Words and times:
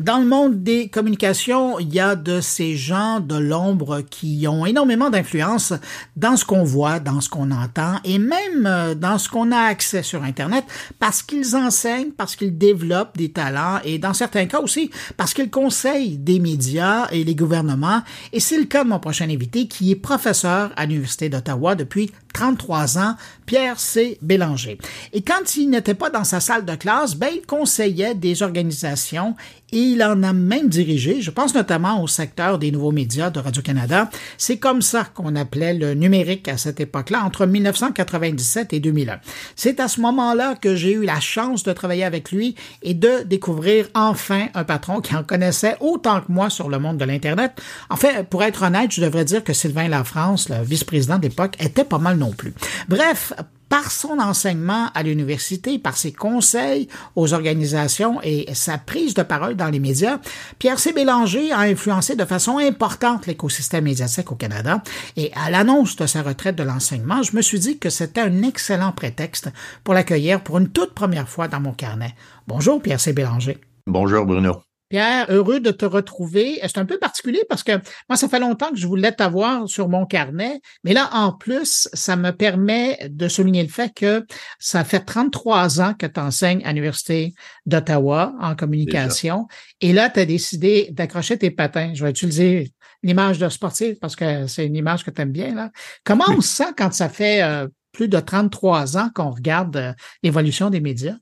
Dans 0.00 0.16
le 0.16 0.24
monde 0.24 0.62
des 0.62 0.88
communications, 0.88 1.78
il 1.78 1.92
y 1.92 2.00
a 2.00 2.16
de 2.16 2.40
ces 2.40 2.76
gens 2.76 3.20
de 3.20 3.36
l'ombre 3.36 4.00
qui 4.00 4.46
ont 4.48 4.64
énormément 4.64 5.10
d'influence 5.10 5.74
dans 6.16 6.38
ce 6.38 6.46
qu'on 6.46 6.64
voit, 6.64 6.98
dans 6.98 7.20
ce 7.20 7.28
qu'on 7.28 7.50
entend 7.50 7.96
et 8.02 8.18
même 8.18 8.64
euh, 8.64 8.94
dans 8.94 9.18
ce 9.18 9.28
qu'on 9.28 9.52
a 9.52 9.58
accès 9.58 10.02
sur 10.02 10.22
Internet 10.22 10.64
parce 10.98 11.22
qu'ils 11.22 11.54
enseignent, 11.56 12.12
parce 12.12 12.36
qu'ils 12.36 12.56
développent 12.56 13.18
des 13.18 13.32
talents 13.32 13.80
et 13.84 13.98
dans 13.98 14.14
certains 14.14 14.46
cas 14.46 14.60
aussi 14.60 14.90
parce 15.18 15.34
qu'ils 15.34 15.50
conseillent 15.50 16.16
des 16.16 16.40
médias 16.40 17.08
et 17.10 17.22
les 17.22 17.34
gouvernements. 17.34 18.00
Et 18.32 18.40
c'est 18.40 18.58
le 18.58 18.64
cas 18.64 18.84
de 18.84 18.88
mon 18.88 18.98
prochain 18.98 19.28
invité 19.28 19.68
qui 19.68 19.90
est 19.90 19.96
professeur 19.96 20.72
à 20.74 20.86
l'Université 20.86 21.28
d'Ottawa 21.28 21.74
depuis 21.74 22.10
33 22.32 22.98
ans, 22.98 23.16
Pierre 23.44 23.78
C. 23.78 24.18
Bélanger. 24.22 24.78
Et 25.12 25.20
quand 25.20 25.56
il 25.56 25.68
n'était 25.68 25.92
pas 25.92 26.08
dans 26.08 26.24
sa 26.24 26.40
salle 26.40 26.64
de 26.64 26.74
classe, 26.76 27.14
ben, 27.14 27.28
il 27.30 27.42
conseillait 27.46 28.14
des 28.14 28.42
organisations 28.42 29.36
il 29.72 30.02
en 30.02 30.22
a 30.22 30.32
même 30.32 30.68
dirigé, 30.68 31.20
je 31.20 31.30
pense 31.30 31.54
notamment 31.54 32.02
au 32.02 32.06
secteur 32.06 32.58
des 32.58 32.70
nouveaux 32.70 32.92
médias 32.92 33.30
de 33.30 33.40
Radio-Canada. 33.40 34.10
C'est 34.36 34.58
comme 34.58 34.82
ça 34.82 35.04
qu'on 35.04 35.34
appelait 35.34 35.74
le 35.74 35.94
numérique 35.94 36.48
à 36.48 36.56
cette 36.56 36.80
époque-là, 36.80 37.22
entre 37.24 37.46
1997 37.46 38.72
et 38.72 38.80
2001. 38.80 39.20
C'est 39.56 39.80
à 39.80 39.88
ce 39.88 40.00
moment-là 40.00 40.54
que 40.54 40.76
j'ai 40.76 40.92
eu 40.92 41.04
la 41.04 41.20
chance 41.20 41.62
de 41.62 41.72
travailler 41.72 42.04
avec 42.04 42.32
lui 42.32 42.54
et 42.82 42.94
de 42.94 43.22
découvrir 43.24 43.88
enfin 43.94 44.48
un 44.54 44.64
patron 44.64 45.00
qui 45.00 45.16
en 45.16 45.24
connaissait 45.24 45.76
autant 45.80 46.20
que 46.20 46.30
moi 46.30 46.50
sur 46.50 46.68
le 46.68 46.78
monde 46.78 46.98
de 46.98 47.04
l'Internet. 47.04 47.52
En 47.90 47.96
fait, 47.96 48.28
pour 48.28 48.42
être 48.42 48.62
honnête, 48.62 48.92
je 48.92 49.00
devrais 49.00 49.24
dire 49.24 49.42
que 49.42 49.52
Sylvain 49.52 49.88
Lafrance, 49.88 50.48
le 50.48 50.62
vice-président 50.62 51.18
d'époque, 51.18 51.56
était 51.58 51.84
pas 51.84 51.98
mal 51.98 52.16
non 52.18 52.32
plus. 52.32 52.54
Bref, 52.88 53.32
par 53.72 53.90
son 53.90 54.18
enseignement 54.18 54.90
à 54.94 55.02
l'université, 55.02 55.78
par 55.78 55.96
ses 55.96 56.12
conseils 56.12 56.88
aux 57.16 57.32
organisations 57.32 58.20
et 58.22 58.52
sa 58.52 58.76
prise 58.76 59.14
de 59.14 59.22
parole 59.22 59.56
dans 59.56 59.70
les 59.70 59.80
médias, 59.80 60.18
Pierre 60.58 60.78
C. 60.78 60.92
Bélanger 60.92 61.52
a 61.52 61.60
influencé 61.60 62.14
de 62.14 62.26
façon 62.26 62.58
importante 62.58 63.26
l'écosystème 63.26 63.84
médiatique 63.84 64.30
au 64.30 64.34
Canada 64.34 64.82
et 65.16 65.32
à 65.42 65.48
l'annonce 65.48 65.96
de 65.96 66.04
sa 66.04 66.20
retraite 66.20 66.56
de 66.56 66.64
l'enseignement, 66.64 67.22
je 67.22 67.34
me 67.34 67.40
suis 67.40 67.60
dit 67.60 67.78
que 67.78 67.88
c'était 67.88 68.20
un 68.20 68.42
excellent 68.42 68.92
prétexte 68.92 69.48
pour 69.84 69.94
l'accueillir 69.94 70.42
pour 70.42 70.58
une 70.58 70.68
toute 70.68 70.92
première 70.92 71.30
fois 71.30 71.48
dans 71.48 71.60
mon 71.60 71.72
carnet. 71.72 72.14
Bonjour 72.46 72.82
Pierre 72.82 73.00
C. 73.00 73.14
Bélanger. 73.14 73.56
Bonjour 73.86 74.26
Bruno. 74.26 74.60
Pierre, 74.92 75.24
heureux 75.30 75.58
de 75.58 75.70
te 75.70 75.86
retrouver. 75.86 76.60
C'est 76.64 76.76
un 76.76 76.84
peu 76.84 76.98
particulier 76.98 77.42
parce 77.48 77.62
que 77.62 77.72
moi, 78.10 78.18
ça 78.18 78.28
fait 78.28 78.38
longtemps 78.38 78.68
que 78.68 78.76
je 78.76 78.86
voulais 78.86 79.12
t'avoir 79.12 79.66
sur 79.66 79.88
mon 79.88 80.04
carnet, 80.04 80.60
mais 80.84 80.92
là, 80.92 81.08
en 81.14 81.32
plus, 81.32 81.88
ça 81.94 82.14
me 82.14 82.30
permet 82.30 82.98
de 83.08 83.26
souligner 83.26 83.62
le 83.62 83.70
fait 83.70 83.90
que 83.94 84.26
ça 84.58 84.84
fait 84.84 85.00
33 85.00 85.80
ans 85.80 85.94
que 85.94 86.04
tu 86.04 86.20
enseignes 86.20 86.62
à 86.66 86.68
l'Université 86.68 87.32
d'Ottawa 87.64 88.34
en 88.38 88.54
communication. 88.54 89.46
Et 89.80 89.94
là, 89.94 90.10
tu 90.10 90.20
as 90.20 90.26
décidé 90.26 90.90
d'accrocher 90.92 91.38
tes 91.38 91.50
patins. 91.50 91.92
Je 91.94 92.04
vais 92.04 92.10
utiliser 92.10 92.74
l'image 93.02 93.38
de 93.38 93.48
sportif 93.48 93.98
parce 93.98 94.14
que 94.14 94.46
c'est 94.46 94.66
une 94.66 94.76
image 94.76 95.04
que 95.04 95.10
tu 95.10 95.22
aimes 95.22 95.32
bien. 95.32 95.54
Là. 95.54 95.70
Comment 96.04 96.26
on 96.28 96.42
se 96.42 96.54
sent 96.54 96.74
quand 96.76 96.92
ça 96.92 97.08
fait 97.08 97.42
euh, 97.42 97.66
plus 97.92 98.08
de 98.08 98.20
33 98.20 98.98
ans 98.98 99.08
qu'on 99.14 99.30
regarde 99.30 99.74
euh, 99.74 99.92
l'évolution 100.22 100.68
des 100.68 100.80
médias? 100.82 101.16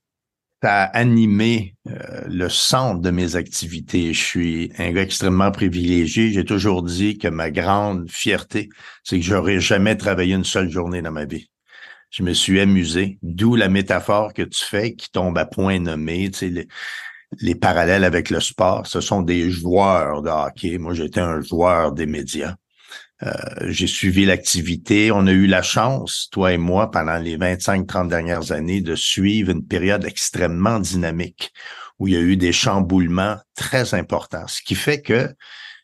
Ça 0.62 0.84
a 0.84 0.98
animé 0.98 1.74
euh, 1.88 2.22
le 2.26 2.48
centre 2.48 3.00
de 3.00 3.10
mes 3.10 3.36
activités. 3.36 4.12
Je 4.12 4.22
suis 4.22 4.72
un 4.78 4.92
gars 4.92 5.02
extrêmement 5.02 5.50
privilégié. 5.50 6.32
J'ai 6.32 6.44
toujours 6.44 6.82
dit 6.82 7.16
que 7.18 7.28
ma 7.28 7.50
grande 7.50 8.10
fierté, 8.10 8.68
c'est 9.02 9.18
que 9.18 9.24
j'aurais 9.24 9.60
jamais 9.60 9.96
travaillé 9.96 10.34
une 10.34 10.44
seule 10.44 10.70
journée 10.70 11.02
dans 11.02 11.12
ma 11.12 11.24
vie. 11.24 11.48
Je 12.10 12.22
me 12.22 12.32
suis 12.32 12.60
amusé, 12.60 13.18
d'où 13.22 13.56
la 13.56 13.68
métaphore 13.68 14.34
que 14.34 14.42
tu 14.42 14.64
fais 14.64 14.94
qui 14.94 15.10
tombe 15.10 15.38
à 15.38 15.46
point 15.46 15.78
nommé. 15.78 16.30
Tu 16.30 16.38
sais, 16.38 16.48
les, 16.48 16.68
les 17.40 17.54
parallèles 17.54 18.04
avec 18.04 18.30
le 18.30 18.40
sport, 18.40 18.86
ce 18.86 19.00
sont 19.00 19.22
des 19.22 19.50
joueurs 19.50 20.20
de 20.20 20.28
hockey. 20.28 20.78
Moi, 20.78 20.92
j'étais 20.94 21.20
un 21.20 21.40
joueur 21.40 21.92
des 21.92 22.06
médias. 22.06 22.56
Euh, 23.22 23.32
j'ai 23.68 23.86
suivi 23.86 24.24
l'activité. 24.24 25.12
On 25.12 25.26
a 25.26 25.32
eu 25.32 25.46
la 25.46 25.62
chance, 25.62 26.28
toi 26.32 26.52
et 26.52 26.58
moi, 26.58 26.90
pendant 26.90 27.18
les 27.18 27.36
25-30 27.36 28.08
dernières 28.08 28.52
années, 28.52 28.80
de 28.80 28.94
suivre 28.94 29.50
une 29.50 29.66
période 29.66 30.04
extrêmement 30.04 30.80
dynamique 30.80 31.52
où 31.98 32.08
il 32.08 32.14
y 32.14 32.16
a 32.16 32.20
eu 32.20 32.36
des 32.36 32.52
chamboulements 32.52 33.36
très 33.54 33.92
importants, 33.92 34.46
ce 34.46 34.62
qui 34.62 34.74
fait 34.74 35.02
que 35.02 35.34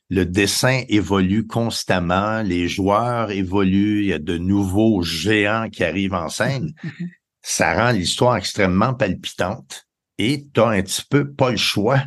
le 0.09 0.25
dessin 0.25 0.83
évolue 0.89 1.47
constamment, 1.47 2.41
les 2.43 2.69
joueurs 2.69 3.31
évoluent, 3.31 4.03
il 4.03 4.07
y 4.07 4.13
a 4.13 4.19
de 4.19 4.39
nouveaux 4.39 5.03
géants 5.03 5.69
qui 5.69 5.85
arrivent 5.85 6.15
en 6.15 6.29
scène. 6.29 6.73
Ça 7.43 7.75
rend 7.75 7.93
l'histoire 7.93 8.37
extrêmement 8.37 8.95
palpitante 8.95 9.87
et 10.19 10.47
tu 10.53 10.61
as 10.61 10.69
un 10.69 10.83
petit 10.83 11.05
peu 11.09 11.33
pas 11.33 11.51
le 11.51 11.57
choix 11.57 12.03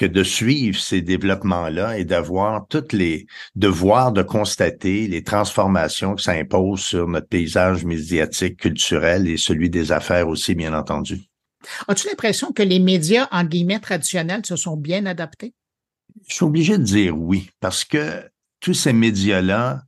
que 0.00 0.06
de 0.06 0.24
suivre 0.24 0.80
ces 0.80 1.02
développements-là 1.02 1.98
et 1.98 2.06
d'avoir 2.06 2.66
toutes 2.68 2.94
les 2.94 3.26
devoirs 3.54 4.12
de 4.12 4.22
constater 4.22 5.06
les 5.06 5.22
transformations 5.22 6.14
que 6.14 6.22
ça 6.22 6.32
impose 6.32 6.80
sur 6.80 7.06
notre 7.06 7.28
paysage 7.28 7.84
médiatique, 7.84 8.56
culturel 8.56 9.28
et 9.28 9.36
celui 9.36 9.68
des 9.68 9.92
affaires 9.92 10.26
aussi, 10.28 10.54
bien 10.54 10.72
entendu. 10.72 11.20
As-tu 11.86 12.08
l'impression 12.08 12.50
que 12.50 12.62
les 12.62 12.78
médias, 12.78 13.28
en 13.30 13.44
guillemets, 13.44 13.78
traditionnels 13.78 14.46
se 14.46 14.56
sont 14.56 14.78
bien 14.78 15.04
adaptés? 15.04 15.52
Je 16.26 16.36
suis 16.36 16.46
obligé 16.46 16.78
de 16.78 16.82
dire 16.82 17.14
oui, 17.14 17.50
parce 17.60 17.84
que 17.84 18.26
tous 18.60 18.72
ces 18.72 18.94
médias-là 18.94 19.82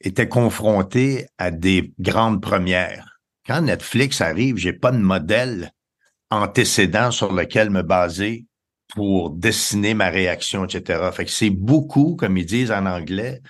étaient 0.00 0.30
confrontés 0.30 1.26
à 1.36 1.50
des 1.50 1.92
grandes 1.98 2.40
premières. 2.40 3.20
Quand 3.46 3.60
Netflix 3.60 4.22
arrive, 4.22 4.56
j'ai 4.56 4.72
pas 4.72 4.90
de 4.90 4.96
modèle 4.96 5.70
antécédent 6.30 7.10
sur 7.10 7.34
lequel 7.34 7.68
me 7.68 7.82
baser 7.82 8.46
pour 8.94 9.30
dessiner 9.30 9.94
ma 9.94 10.08
réaction, 10.08 10.64
etc. 10.64 11.10
Fait 11.12 11.24
que 11.24 11.30
c'est 11.30 11.50
beaucoup, 11.50 12.16
comme 12.16 12.36
ils 12.36 12.46
disent 12.46 12.72
en 12.72 12.86
anglais, 12.86 13.40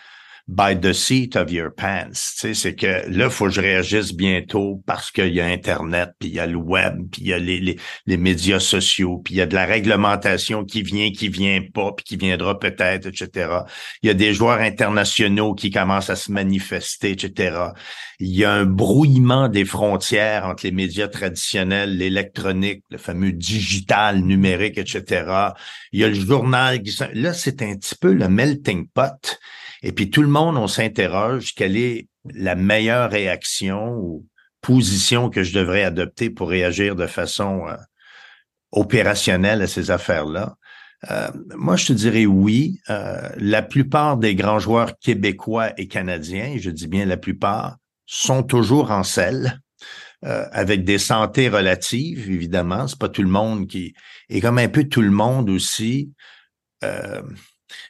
by 0.50 0.74
the 0.74 0.92
seat 0.92 1.36
of 1.36 1.52
your 1.52 1.70
pants. 1.70 2.34
C'est 2.52 2.74
que 2.74 3.08
là, 3.08 3.30
faut 3.30 3.44
que 3.44 3.52
je 3.52 3.60
réagisse 3.60 4.12
bientôt 4.12 4.82
parce 4.84 5.12
qu'il 5.12 5.32
y 5.32 5.40
a 5.40 5.46
Internet, 5.46 6.10
puis 6.18 6.28
il 6.28 6.34
y 6.34 6.40
a 6.40 6.46
le 6.46 6.56
web, 6.56 7.08
puis 7.12 7.22
il 7.22 7.28
y 7.28 7.32
a 7.32 7.38
les, 7.38 7.60
les, 7.60 7.78
les, 8.06 8.16
médias 8.16 8.58
sociaux, 8.58 9.22
puis 9.24 9.34
il 9.34 9.36
y 9.36 9.40
a 9.42 9.46
de 9.46 9.54
la 9.54 9.64
réglementation 9.64 10.64
qui 10.64 10.82
vient, 10.82 11.12
qui 11.12 11.28
vient 11.28 11.60
pas, 11.72 11.92
puis 11.92 12.04
qui 12.04 12.16
viendra 12.16 12.58
peut-être, 12.58 13.06
etc. 13.06 13.60
Il 14.02 14.08
y 14.08 14.10
a 14.10 14.14
des 14.14 14.34
joueurs 14.34 14.58
internationaux 14.58 15.54
qui 15.54 15.70
commencent 15.70 16.10
à 16.10 16.16
se 16.16 16.32
manifester, 16.32 17.12
etc. 17.12 17.56
Il 18.18 18.34
y 18.34 18.44
a 18.44 18.52
un 18.52 18.66
brouillement 18.66 19.48
des 19.48 19.64
frontières 19.64 20.46
entre 20.46 20.64
les 20.64 20.72
médias 20.72 21.06
traditionnels, 21.06 21.96
l'électronique, 21.96 22.82
le 22.90 22.98
fameux 22.98 23.32
digital, 23.32 24.20
numérique, 24.20 24.78
etc. 24.78 25.52
Il 25.92 26.00
y 26.00 26.04
a 26.04 26.08
le 26.08 26.14
journal 26.14 26.82
qui... 26.82 26.92
Là, 27.14 27.34
c'est 27.34 27.62
un 27.62 27.76
petit 27.76 27.94
peu 27.94 28.12
le 28.12 28.28
melting 28.28 28.88
pot 28.88 29.38
et 29.82 29.92
puis 29.92 30.10
tout 30.10 30.22
le 30.22 30.28
monde, 30.28 30.56
on 30.56 30.66
s'interroge 30.66 31.54
quelle 31.54 31.76
est 31.76 32.08
la 32.34 32.54
meilleure 32.54 33.10
réaction 33.10 33.94
ou 33.96 34.26
position 34.60 35.30
que 35.30 35.42
je 35.42 35.54
devrais 35.54 35.84
adopter 35.84 36.28
pour 36.28 36.50
réagir 36.50 36.96
de 36.96 37.06
façon 37.06 37.66
euh, 37.66 37.76
opérationnelle 38.72 39.62
à 39.62 39.66
ces 39.66 39.90
affaires-là. 39.90 40.56
Euh, 41.10 41.30
moi, 41.54 41.76
je 41.76 41.86
te 41.86 41.92
dirais 41.94 42.26
oui. 42.26 42.78
Euh, 42.90 43.26
la 43.38 43.62
plupart 43.62 44.18
des 44.18 44.34
grands 44.34 44.58
joueurs 44.58 44.98
québécois 44.98 45.72
et 45.78 45.88
canadiens, 45.88 46.56
je 46.58 46.70
dis 46.70 46.88
bien 46.88 47.06
la 47.06 47.16
plupart, 47.16 47.78
sont 48.04 48.42
toujours 48.42 48.90
en 48.90 49.02
selle, 49.02 49.60
avec 50.22 50.84
des 50.84 50.98
santé 50.98 51.48
relatives, 51.48 52.30
évidemment. 52.30 52.86
C'est 52.86 52.98
pas 52.98 53.08
tout 53.08 53.22
le 53.22 53.30
monde 53.30 53.66
qui... 53.66 53.94
Et 54.28 54.42
comme 54.42 54.58
un 54.58 54.68
peu 54.68 54.84
tout 54.84 55.00
le 55.00 55.10
monde 55.10 55.48
aussi, 55.48 56.12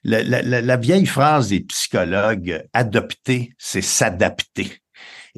la, 0.05 0.77
vieille 0.77 1.07
phrase 1.07 1.49
des 1.49 1.61
psychologues, 1.61 2.65
adopter, 2.73 3.53
c'est 3.59 3.83
s'adapter. 3.83 4.81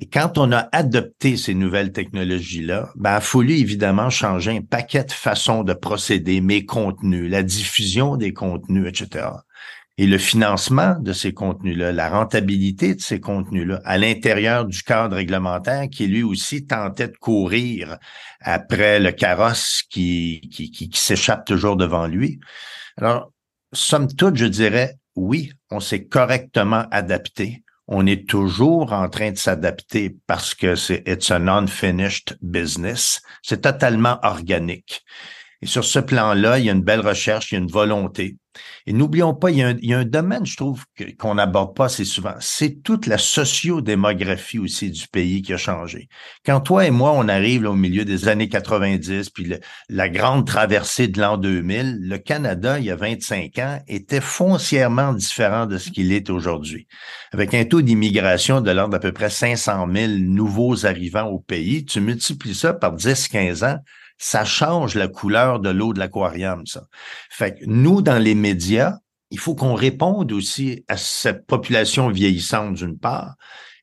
Et 0.01 0.07
quand 0.07 0.39
on 0.39 0.53
a 0.53 0.69
adopté 0.73 1.37
ces 1.37 1.55
nouvelles 1.55 1.93
technologies-là, 1.93 2.91
ben, 2.97 3.11
il 3.11 3.17
a 3.17 3.21
fallu 3.21 3.55
évidemment 3.55 4.09
changer 4.09 4.57
un 4.57 4.63
paquet 4.63 5.05
de 5.05 5.13
façons 5.13 5.65
de 5.65 5.75
procéder, 5.75 6.41
mes 6.41 6.65
contenus, 6.65 7.31
la 7.31 7.43
diffusion 7.43 8.17
des 8.17 8.33
contenus, 8.33 8.89
etc. 8.89 9.27
Et 9.99 10.07
le 10.07 10.17
financement 10.17 10.97
de 10.99 11.13
ces 11.13 11.35
contenus-là, 11.35 11.93
la 11.93 12.09
rentabilité 12.09 12.95
de 12.95 13.01
ces 13.03 13.21
contenus-là 13.21 13.83
à 13.85 13.99
l'intérieur 13.99 14.65
du 14.65 14.83
cadre 14.83 15.17
réglementaire 15.17 15.89
qui 15.91 16.07
lui 16.07 16.23
aussi 16.23 16.67
tentait 16.67 17.09
de 17.09 17.17
courir 17.19 17.99
après 18.41 18.99
le 18.99 19.13
carrosse 19.13 19.83
qui, 19.91 20.41
qui 20.51 20.91
s'échappe 20.95 21.45
toujours 21.45 21.77
devant 21.77 22.07
lui. 22.07 22.41
Alors, 22.97 23.32
somme 23.73 24.13
toute, 24.13 24.37
je 24.37 24.47
dirais, 24.47 24.99
oui, 25.17 25.53
on 25.71 25.81
s'est 25.81 26.05
correctement 26.05 26.87
adapté. 26.91 27.63
On 27.89 28.07
est 28.07 28.29
toujours 28.29 28.93
en 28.93 29.09
train 29.09 29.33
de 29.33 29.37
s'adapter 29.37 30.17
parce 30.27 30.55
que 30.55 30.75
c'est 30.75 31.03
it's 31.07 31.31
an 31.31 31.49
unfinished 31.49 32.37
business. 32.41 33.21
C'est 33.43 33.63
totalement 33.63 34.19
organique. 34.23 35.05
Et 35.63 35.67
sur 35.67 35.85
ce 35.85 36.01
plan-là, 36.01 36.59
il 36.59 36.65
y 36.65 36.69
a 36.69 36.73
une 36.73 36.83
belle 36.83 37.07
recherche, 37.07 37.53
il 37.53 37.55
y 37.55 37.59
a 37.59 37.61
une 37.61 37.71
volonté. 37.71 38.37
Et 38.87 38.93
n'oublions 38.93 39.33
pas, 39.33 39.51
il 39.51 39.59
y, 39.59 39.95
a 39.95 39.99
un, 39.99 40.05
domaine, 40.05 40.45
je 40.45 40.57
trouve, 40.57 40.85
qu'on 41.19 41.37
n'aborde 41.37 41.75
pas 41.75 41.87
assez 41.87 42.05
souvent. 42.05 42.35
C'est 42.41 42.83
toute 42.83 43.07
la 43.07 43.17
sociodémographie 43.17 44.59
aussi 44.59 44.91
du 44.91 45.07
pays 45.09 45.41
qui 45.41 45.55
a 45.55 45.57
changé. 45.57 46.09
Quand 46.45 46.61
toi 46.61 46.85
et 46.87 46.91
moi, 46.91 47.13
on 47.15 47.29
arrive 47.29 47.65
au 47.65 47.75
milieu 47.75 48.05
des 48.05 48.29
années 48.29 48.49
90, 48.49 49.31
puis 49.31 49.55
la 49.89 50.09
grande 50.09 50.47
traversée 50.47 51.09
de 51.09 51.21
l'an 51.21 51.39
2000, 51.39 52.01
le 52.03 52.19
Canada, 52.19 52.79
il 52.79 52.87
y 52.87 52.91
a 52.91 52.97
25 52.97 53.59
ans, 53.59 53.79
était 53.87 54.21
foncièrement 54.21 55.13
différent 55.15 55.67
de 55.67 55.79
ce 55.79 55.91
qu'il 55.91 56.13
est 56.13 56.29
aujourd'hui. 56.29 56.89
Avec 57.33 57.55
un 57.55 57.65
taux 57.65 57.83
d'immigration 57.83 58.61
de 58.61 58.71
l'ordre 58.71 58.93
d'à 58.93 58.99
peu 58.99 59.13
près 59.13 59.31
500 59.31 59.87
000 59.91 60.13
nouveaux 60.19 60.85
arrivants 60.85 61.29
au 61.29 61.39
pays, 61.39 61.85
tu 61.85 62.01
multiplies 62.01 62.55
ça 62.55 62.75
par 62.75 62.97
10-15 62.97 63.65
ans, 63.65 63.79
ça 64.23 64.45
change 64.45 64.95
la 64.95 65.09
couleur 65.09 65.59
de 65.59 65.69
l'eau 65.69 65.93
de 65.93 65.99
l'aquarium, 65.99 66.65
ça. 66.65 66.85
Fait 67.29 67.59
que 67.59 67.65
nous, 67.67 68.03
dans 68.03 68.23
les 68.23 68.37
médias, 68.37 68.99
il 69.31 69.39
faut 69.39 69.57
qu'on 69.57 69.75
réponde 69.75 70.31
aussi 70.31 70.85
à 70.87 70.97
cette 70.97 71.45
population 71.47 72.09
vieillissante 72.09 72.75
d'une 72.75 72.99
part 72.99 73.35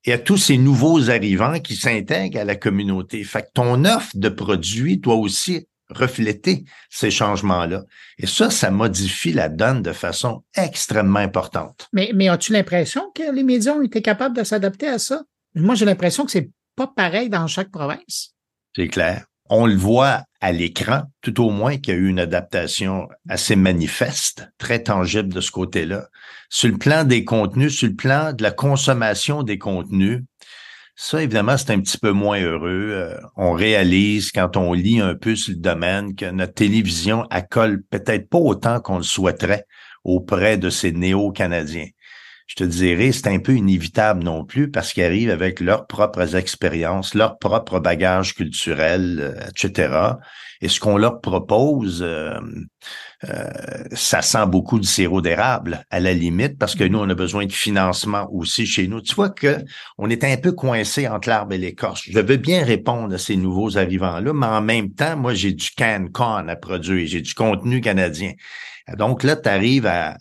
et 0.05 0.13
à 0.13 0.17
tous 0.17 0.37
ces 0.37 0.57
nouveaux 0.57 1.09
arrivants 1.09 1.59
qui 1.59 1.75
s'intègrent 1.75 2.39
à 2.39 2.45
la 2.45 2.55
communauté. 2.55 3.21
Fait 3.25 3.41
que 3.41 3.49
ton 3.53 3.83
offre 3.83 4.11
de 4.15 4.29
produits 4.29 4.97
doit 4.97 5.15
aussi 5.15 5.67
refléter 5.89 6.63
ces 6.89 7.11
changements-là. 7.11 7.83
Et 8.17 8.27
ça, 8.27 8.49
ça 8.49 8.71
modifie 8.71 9.33
la 9.33 9.49
donne 9.49 9.81
de 9.81 9.91
façon 9.91 10.43
extrêmement 10.55 11.19
importante. 11.19 11.89
Mais, 11.91 12.11
mais 12.15 12.29
as-tu 12.29 12.53
l'impression 12.53 13.11
que 13.13 13.33
les 13.33 13.43
médias 13.43 13.73
ont 13.73 13.81
été 13.81 14.01
capables 14.01 14.37
de 14.37 14.43
s'adapter 14.45 14.87
à 14.87 14.99
ça? 14.99 15.23
Moi, 15.55 15.75
j'ai 15.75 15.85
l'impression 15.85 16.25
que 16.25 16.31
c'est 16.31 16.49
pas 16.77 16.87
pareil 16.87 17.29
dans 17.29 17.47
chaque 17.47 17.71
province. 17.71 18.35
C'est 18.73 18.87
clair 18.87 19.25
on 19.49 19.65
le 19.65 19.75
voit 19.75 20.23
à 20.41 20.51
l'écran, 20.51 21.03
tout 21.21 21.43
au 21.43 21.49
moins 21.49 21.77
qu'il 21.77 21.93
y 21.93 21.97
a 21.97 21.99
eu 21.99 22.07
une 22.07 22.19
adaptation 22.19 23.09
assez 23.27 23.55
manifeste, 23.55 24.49
très 24.57 24.83
tangible 24.83 25.33
de 25.33 25.41
ce 25.41 25.51
côté-là. 25.51 26.07
Sur 26.49 26.69
le 26.69 26.77
plan 26.77 27.03
des 27.03 27.25
contenus, 27.25 27.77
sur 27.77 27.87
le 27.87 27.95
plan 27.95 28.33
de 28.33 28.41
la 28.41 28.51
consommation 28.51 29.43
des 29.43 29.57
contenus, 29.57 30.21
ça, 31.01 31.23
évidemment, 31.23 31.57
c'est 31.57 31.71
un 31.71 31.79
petit 31.79 31.97
peu 31.97 32.11
moins 32.11 32.41
heureux. 32.41 32.91
Euh, 32.91 33.17
on 33.37 33.53
réalise 33.53 34.33
quand 34.33 34.57
on 34.57 34.73
lit 34.73 34.99
un 34.99 35.15
peu 35.15 35.33
sur 35.37 35.53
le 35.53 35.59
domaine 35.59 36.13
que 36.13 36.29
notre 36.29 36.53
télévision 36.53 37.23
accole 37.29 37.83
peut-être 37.89 38.29
pas 38.29 38.37
autant 38.37 38.81
qu'on 38.81 38.97
le 38.97 39.03
souhaiterait 39.03 39.65
auprès 40.03 40.57
de 40.57 40.69
ces 40.69 40.91
néo-canadiens 40.91 41.87
je 42.49 42.55
te 42.55 42.63
dirais, 42.63 43.11
c'est 43.11 43.27
un 43.27 43.37
peu 43.37 43.55
inévitable 43.55 44.23
non 44.23 44.43
plus 44.43 44.71
parce 44.71 44.91
qu'ils 44.91 45.03
arrivent 45.03 45.29
avec 45.29 45.59
leurs 45.59 45.85
propres 45.85 46.35
expériences, 46.35 47.13
leurs 47.13 47.37
propres 47.37 47.79
bagages 47.79 48.33
culturels, 48.33 49.19
euh, 49.19 49.49
etc. 49.49 50.17
Et 50.59 50.67
ce 50.67 50.79
qu'on 50.79 50.97
leur 50.97 51.21
propose, 51.21 52.01
euh, 52.01 52.39
euh, 53.23 53.49
ça 53.91 54.23
sent 54.23 54.47
beaucoup 54.47 54.79
du 54.79 54.87
sirop 54.87 55.21
d'érable 55.21 55.85
à 55.91 55.99
la 55.99 56.11
limite 56.11 56.57
parce 56.57 56.73
que 56.73 56.83
nous, 56.83 56.97
on 56.97 57.07
a 57.07 57.13
besoin 57.13 57.45
de 57.45 57.51
financement 57.51 58.27
aussi 58.31 58.65
chez 58.65 58.87
nous. 58.87 59.01
Tu 59.01 59.13
vois 59.13 59.29
que 59.29 59.63
on 59.99 60.09
est 60.09 60.23
un 60.23 60.35
peu 60.37 60.51
coincé 60.51 61.07
entre 61.07 61.29
l'arbre 61.29 61.53
et 61.53 61.59
l'écorce. 61.59 62.01
Je 62.09 62.19
veux 62.19 62.37
bien 62.37 62.65
répondre 62.65 63.13
à 63.13 63.19
ces 63.19 63.35
nouveaux 63.35 63.77
arrivants-là, 63.77 64.33
mais 64.33 64.47
en 64.47 64.61
même 64.61 64.91
temps, 64.95 65.15
moi, 65.15 65.35
j'ai 65.35 65.53
du 65.53 65.69
can-con 65.77 66.47
à 66.47 66.55
produire, 66.55 67.07
j'ai 67.07 67.21
du 67.21 67.35
contenu 67.35 67.79
canadien. 67.79 68.33
Donc 68.97 69.21
là, 69.21 69.35
tu 69.35 69.47
arrives 69.47 69.85
à, 69.85 70.17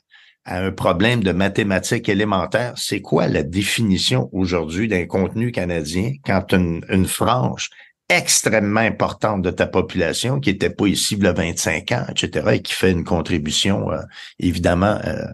à 0.48 0.64
un 0.64 0.72
problème 0.72 1.22
de 1.22 1.32
mathématiques 1.32 2.08
élémentaires, 2.08 2.72
c'est 2.76 3.02
quoi 3.02 3.28
la 3.28 3.42
définition 3.42 4.30
aujourd'hui 4.32 4.88
d'un 4.88 5.04
contenu 5.04 5.52
canadien 5.52 6.12
quand 6.24 6.54
une, 6.54 6.82
une 6.88 7.06
frange 7.06 7.68
extrêmement 8.08 8.80
importante 8.80 9.42
de 9.42 9.50
ta 9.50 9.66
population 9.66 10.40
qui 10.40 10.48
était 10.48 10.70
pas 10.70 10.86
ici 10.86 11.16
il 11.16 11.24
y 11.24 11.26
a 11.26 11.34
25 11.34 11.92
ans, 11.92 12.06
etc., 12.08 12.48
et 12.54 12.62
qui 12.62 12.72
fait 12.72 12.92
une 12.92 13.04
contribution 13.04 13.92
euh, 13.92 14.00
évidemment 14.38 14.98
euh, 15.04 15.26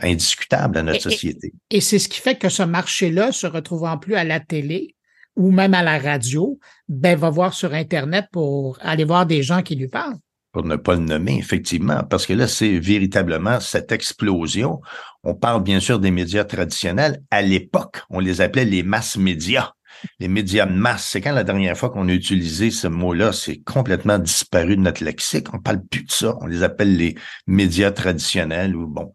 indiscutable 0.00 0.78
à 0.78 0.82
notre 0.84 1.02
société? 1.02 1.52
Et, 1.70 1.80
c'est 1.80 1.98
ce 1.98 2.08
qui 2.08 2.20
fait 2.20 2.36
que 2.36 2.48
ce 2.48 2.62
marché-là, 2.62 3.32
se 3.32 3.48
retrouvant 3.48 3.98
plus 3.98 4.14
à 4.14 4.22
la 4.22 4.38
télé 4.38 4.94
ou 5.34 5.50
même 5.50 5.74
à 5.74 5.82
la 5.82 5.98
radio, 5.98 6.60
ben 6.88 7.18
va 7.18 7.30
voir 7.30 7.52
sur 7.52 7.74
Internet 7.74 8.26
pour 8.30 8.78
aller 8.80 9.04
voir 9.04 9.26
des 9.26 9.42
gens 9.42 9.62
qui 9.62 9.74
lui 9.74 9.88
parlent 9.88 10.18
pour 10.52 10.64
ne 10.64 10.76
pas 10.76 10.94
le 10.94 11.00
nommer, 11.00 11.38
effectivement, 11.38 12.04
parce 12.04 12.26
que 12.26 12.34
là, 12.34 12.46
c'est 12.46 12.78
véritablement 12.78 13.58
cette 13.58 13.90
explosion. 13.90 14.80
On 15.24 15.34
parle 15.34 15.62
bien 15.62 15.80
sûr 15.80 15.98
des 15.98 16.10
médias 16.10 16.44
traditionnels. 16.44 17.22
À 17.30 17.40
l'époque, 17.40 18.02
on 18.10 18.20
les 18.20 18.42
appelait 18.42 18.66
les 18.66 18.82
masses 18.82 19.16
médias. 19.16 19.72
Les 20.18 20.28
médias 20.28 20.66
de 20.66 20.72
masse, 20.72 21.06
c'est 21.06 21.20
quand 21.20 21.32
la 21.32 21.44
dernière 21.44 21.76
fois 21.76 21.90
qu'on 21.90 22.08
a 22.08 22.12
utilisé 22.12 22.70
ce 22.70 22.88
mot-là, 22.88 23.32
c'est 23.32 23.58
complètement 23.58 24.18
disparu 24.18 24.76
de 24.76 24.82
notre 24.82 25.04
lexique. 25.04 25.54
On 25.54 25.58
parle 25.58 25.84
plus 25.84 26.04
de 26.04 26.10
ça. 26.10 26.36
On 26.40 26.46
les 26.46 26.62
appelle 26.62 26.96
les 26.96 27.14
médias 27.46 27.92
traditionnels 27.92 28.74
ou 28.74 28.86
bon, 28.86 29.12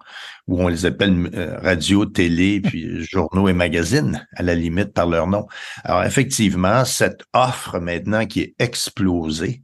ou 0.47 0.61
on 0.61 0.67
les 0.67 0.85
appelle 0.85 1.29
euh, 1.35 1.57
radio, 1.59 2.05
télé, 2.05 2.61
puis 2.61 3.03
journaux 3.11 3.47
et 3.47 3.53
magazines, 3.53 4.25
à 4.35 4.43
la 4.43 4.55
limite 4.55 4.93
par 4.93 5.07
leur 5.07 5.27
nom. 5.27 5.45
Alors 5.83 6.03
effectivement, 6.03 6.85
cette 6.85 7.23
offre 7.33 7.79
maintenant 7.79 8.25
qui 8.25 8.41
est 8.41 8.55
explosée, 8.59 9.63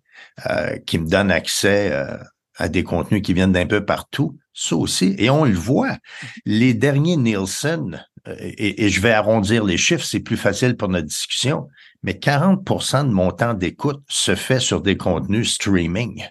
euh, 0.50 0.78
qui 0.86 1.00
me 1.00 1.08
donne 1.08 1.32
accès 1.32 1.92
euh, 1.92 2.18
à 2.58 2.70
des 2.70 2.84
contenus 2.84 3.22
qui 3.22 3.34
viennent 3.34 3.52
d'un 3.52 3.68
peu 3.68 3.86
partout. 3.86 4.38
Ça 4.54 4.76
aussi, 4.76 5.16
et 5.18 5.30
on 5.30 5.46
le 5.46 5.54
voit. 5.54 5.98
Les 6.46 6.74
derniers 6.74 7.18
Nielsen, 7.18 8.04
euh, 8.28 8.36
et, 8.40 8.86
et 8.86 8.90
je 8.90 9.02
vais 9.02 9.12
arrondir 9.12 9.64
les 9.64 9.78
chiffres, 9.78 10.06
c'est 10.06 10.20
plus 10.20 10.38
facile 10.38 10.78
pour 10.78 10.90
notre 10.90 11.08
discussion, 11.08 11.68
mais 12.04 12.14
40% 12.14 13.08
de 13.08 13.14
mon 13.14 13.32
temps 13.32 13.54
d'écoute 13.54 14.04
se 14.08 14.36
fait 14.36 14.60
sur 14.60 14.82
des 14.82 14.98
contenus 14.98 15.54
streaming 15.54 16.24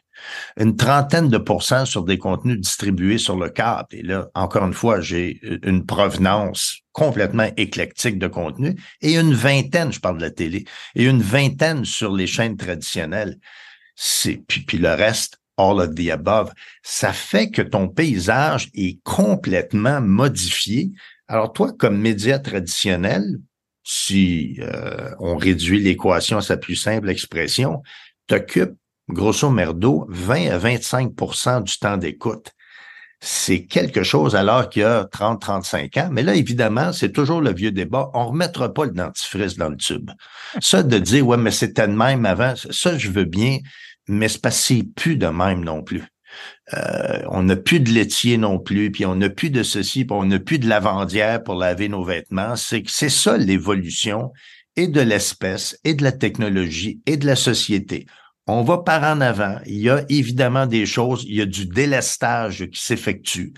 une 0.59 0.77
trentaine 0.77 1.29
de 1.29 1.39
pourcents 1.39 1.87
sur 1.87 2.05
des 2.05 2.19
contenus 2.19 2.61
distribués 2.61 3.19
sur 3.19 3.37
le 3.37 3.49
câble. 3.49 3.89
Et 3.93 4.03
là, 4.03 4.29
encore 4.35 4.67
une 4.67 4.75
fois, 4.75 5.01
j'ai 5.01 5.41
une 5.63 5.85
provenance 5.87 6.79
complètement 6.93 7.49
éclectique 7.57 8.19
de 8.19 8.29
contenu 8.29 8.77
et 9.01 9.17
une 9.17 9.35
vingtaine, 9.35 9.93
je 9.93 10.01
parle 10.01 10.19
de 10.19 10.23
la 10.23 10.31
télé, 10.31 10.65
et 10.95 11.05
une 11.05 11.23
vingtaine 11.23 11.85
sur 11.85 12.13
les 12.13 12.27
chaînes 12.27 12.57
traditionnelles 12.57 13.37
c'est 13.95 14.43
puis, 14.47 14.79
le 14.79 14.95
reste, 14.95 15.39
all 15.57 15.81
of 15.81 15.95
the 15.95 16.11
above, 16.11 16.53
ça 16.83 17.13
fait 17.13 17.51
que 17.51 17.63
ton 17.63 17.89
paysage 17.89 18.69
est 18.75 19.01
complètement 19.03 20.01
modifié. 20.01 20.91
Alors 21.29 21.53
toi, 21.53 21.73
comme 21.73 21.99
média 21.99 22.39
traditionnel, 22.39 23.39
si 23.85 24.57
euh, 24.61 25.11
on 25.19 25.37
réduit 25.37 25.81
l'équation 25.81 26.39
à 26.39 26.43
sa 26.43 26.57
plus 26.57 26.77
simple 26.77 27.11
expression, 27.11 27.83
t'occupes 28.27 28.77
grosso 29.09 29.51
merdo 29.51 30.07
20 30.09 30.51
à 30.51 30.59
25% 30.59 31.65
du 31.65 31.79
temps 31.79 31.97
d'écoute 31.97 32.53
c'est 33.25 33.67
quelque 33.67 34.03
chose 34.03 34.35
alors 34.35 34.69
qu'il 34.69 34.83
y 34.83 34.85
a 34.85 35.05
30, 35.05 35.41
35 35.41 35.97
ans. 35.97 36.09
Mais 36.11 36.25
là, 36.25 36.35
évidemment, 36.35 36.93
c'est 36.93 37.13
toujours 37.13 37.41
le 37.41 37.55
vieux 37.55 37.71
débat. 37.71 38.11
On 38.15 38.27
remettra 38.27 38.75
pas 38.75 38.85
le 38.85 38.91
dentifrice 38.91 39.57
dans 39.57 39.69
le 39.69 39.77
tube. 39.77 40.11
Ça, 40.61 40.83
de 40.83 40.99
dire, 40.99 41.25
ouais, 41.25 41.37
mais 41.37 41.53
c'était 41.53 41.87
de 41.87 41.93
même 41.93 42.27
avant, 42.27 42.55
ça, 42.57 42.99
je 42.99 43.11
veux 43.11 43.25
bien, 43.25 43.59
mais 44.09 44.29
c'est 44.29 44.43
pas 44.43 44.51
si 44.51 44.83
plus 44.83 45.15
de 45.15 45.29
même 45.29 45.63
non 45.63 45.85
plus. 45.85 46.03
Euh, 46.75 47.23
on 47.29 47.45
n'a 47.45 47.55
plus 47.55 47.79
de 47.79 47.91
laitier 47.91 48.39
non 48.39 48.59
plus, 48.59 48.91
puis 48.91 49.07
on 49.07 49.15
n'a 49.15 49.31
plus 49.31 49.51
de 49.51 49.63
ceci, 49.63 50.05
puis 50.05 50.17
on 50.19 50.25
n'a 50.25 50.41
plus 50.41 50.59
de 50.59 50.69
lavandière 50.69 51.45
pour 51.45 51.55
laver 51.55 51.89
nos 51.89 52.05
vêtements. 52.05 52.57
C'est 52.57 52.83
c'est 52.89 53.09
ça 53.09 53.37
l'évolution 53.37 54.33
et 54.75 54.89
de 54.89 55.01
l'espèce 55.01 55.79
et 55.85 55.95
de 55.95 56.03
la 56.03 56.13
technologie 56.13 57.01
et 57.07 57.17
de 57.17 57.27
la 57.27 57.37
société 57.37 58.07
on 58.53 58.63
va 58.63 58.79
par 58.79 59.03
en 59.05 59.21
avant. 59.21 59.59
Il 59.67 59.79
y 59.79 59.91
a 59.91 60.05
évidemment 60.09 60.67
des 60.67 60.87
choses, 60.87 61.25
il 61.27 61.37
y 61.37 61.41
a 61.41 61.47
du 61.47 61.67
délestage 61.67 62.67
qui 62.71 62.83
s'effectue 62.83 63.55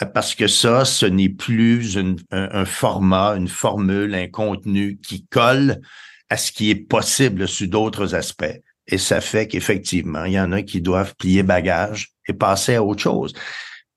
euh, 0.00 0.06
parce 0.06 0.34
que 0.34 0.46
ça, 0.46 0.84
ce 0.84 1.06
n'est 1.06 1.28
plus 1.28 1.98
un, 2.30 2.64
format, 2.64 3.36
une 3.36 3.48
formule, 3.48 4.14
un 4.14 4.28
contenu 4.28 4.98
qui 4.98 5.26
colle 5.26 5.80
à 6.28 6.36
ce 6.36 6.50
qui 6.50 6.70
est 6.70 6.76
possible 6.76 7.46
sur 7.46 7.68
d'autres 7.68 8.14
aspects. 8.14 8.60
Et 8.88 8.98
ça 8.98 9.20
fait 9.20 9.46
qu'effectivement, 9.46 10.24
il 10.24 10.32
y 10.32 10.40
en 10.40 10.52
a 10.52 10.62
qui 10.62 10.80
doivent 10.80 11.14
plier 11.16 11.42
bagage 11.42 12.12
et 12.26 12.32
passer 12.32 12.74
à 12.74 12.82
autre 12.82 13.02
chose. 13.02 13.32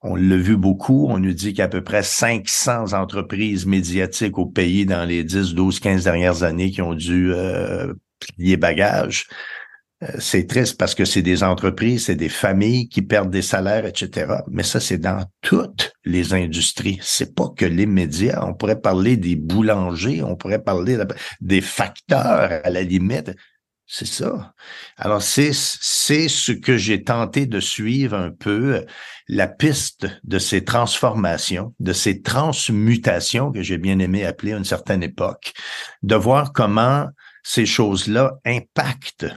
On 0.02 0.16
l'a 0.16 0.38
vu 0.38 0.58
beaucoup. 0.58 1.08
On 1.10 1.18
nous 1.18 1.34
dit 1.34 1.50
qu'il 1.50 1.60
y 1.60 1.62
a 1.62 1.66
à 1.66 1.70
peu 1.70 1.84
près 1.84 2.04
500 2.04 2.94
entreprises 2.94 3.66
médiatiques 3.66 4.38
au 4.38 4.46
pays 4.46 4.86
dans 4.86 5.06
les 5.06 5.24
10, 5.24 5.56
12, 5.56 5.80
15 5.80 6.04
dernières 6.04 6.44
années 6.44 6.70
qui 6.70 6.84
ont 6.84 6.94
dû 6.94 7.34
euh, 7.34 7.92
plier 8.20 8.58
bagage. 8.58 9.26
Euh, 10.04 10.08
c'est 10.20 10.48
triste 10.48 10.78
parce 10.78 10.94
que 10.94 11.06
c'est 11.06 11.22
des 11.22 11.44
entreprises, 11.44 12.06
c'est 12.06 12.16
des 12.16 12.30
familles 12.30 12.90
qui 12.90 13.02
perdent 13.02 13.32
des 13.32 13.42
salaires, 13.42 13.86
etc. 13.86 14.34
Mais 14.50 14.64
ça, 14.64 14.80
c'est 14.80 14.98
dans 14.98 15.24
toutes 15.42 15.94
les 16.04 16.34
industries. 16.34 17.00
C'est 17.02 17.34
pas 17.34 17.50
que 17.56 17.66
les 17.66 17.86
médias. 17.86 18.44
On 18.46 18.54
pourrait 18.54 18.82
parler 18.82 19.16
des 19.16 19.36
boulangers, 19.36 20.22
on 20.22 20.36
pourrait 20.36 20.64
parler 20.64 20.98
des 21.40 21.62
facteurs 21.62 22.62
à 22.64 22.70
la 22.70 22.82
limite. 22.82 23.32
C'est 23.88 24.08
ça. 24.08 24.54
Alors, 24.98 25.22
c'est, 25.22 25.52
c'est 25.54 26.28
ce 26.28 26.52
que 26.52 26.76
j'ai 26.76 27.04
tenté 27.04 27.46
de 27.46 27.60
suivre 27.60 28.18
un 28.18 28.32
peu, 28.32 28.84
la 29.28 29.48
piste 29.48 30.08
de 30.24 30.40
ces 30.40 30.64
transformations, 30.64 31.74
de 31.80 31.94
ces 31.94 32.22
transmutations 32.22 33.52
que 33.52 33.62
j'ai 33.62 33.78
bien 33.78 34.00
aimé 34.00 34.26
appeler 34.26 34.54
à 34.54 34.58
une 34.58 34.66
certaine 34.66 35.04
époque, 35.04 35.54
de 36.02 36.16
voir 36.16 36.52
comment 36.52 37.08
ces 37.44 37.68
choses-là 37.68 38.34
impactent 38.44 39.28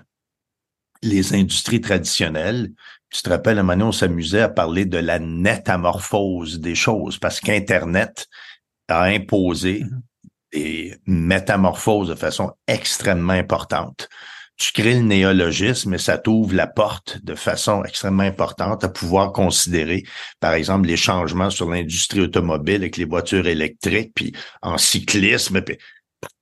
les 1.02 1.34
industries 1.34 1.80
traditionnelles 1.80 2.70
Tu 3.10 3.22
te 3.22 3.30
rappelles, 3.30 3.58
à 3.58 3.60
un 3.60 3.64
moment 3.64 3.88
on 3.88 3.92
s'amusait 3.92 4.42
à 4.42 4.48
parler 4.48 4.84
de 4.84 4.98
la 4.98 5.18
métamorphose 5.18 6.60
des 6.60 6.74
choses 6.74 7.18
parce 7.18 7.40
qu'Internet 7.40 8.26
a 8.88 9.04
imposé 9.04 9.80
mm-hmm. 9.80 10.00
des 10.52 10.96
métamorphoses 11.06 12.08
de 12.08 12.14
façon 12.14 12.52
extrêmement 12.66 13.32
importante. 13.32 14.08
Tu 14.58 14.72
crées 14.72 14.94
le 14.94 15.02
néologisme 15.02 15.94
et 15.94 15.98
ça 15.98 16.18
t'ouvre 16.18 16.52
la 16.52 16.66
porte 16.66 17.22
de 17.22 17.36
façon 17.36 17.84
extrêmement 17.84 18.24
importante 18.24 18.82
à 18.82 18.88
pouvoir 18.88 19.32
considérer, 19.32 20.02
par 20.40 20.54
exemple, 20.54 20.88
les 20.88 20.96
changements 20.96 21.50
sur 21.50 21.70
l'industrie 21.70 22.22
automobile 22.22 22.82
avec 22.82 22.96
les 22.96 23.04
voitures 23.04 23.46
électriques, 23.46 24.12
puis 24.16 24.34
en 24.60 24.76
cyclisme, 24.76 25.62
puis 25.62 25.78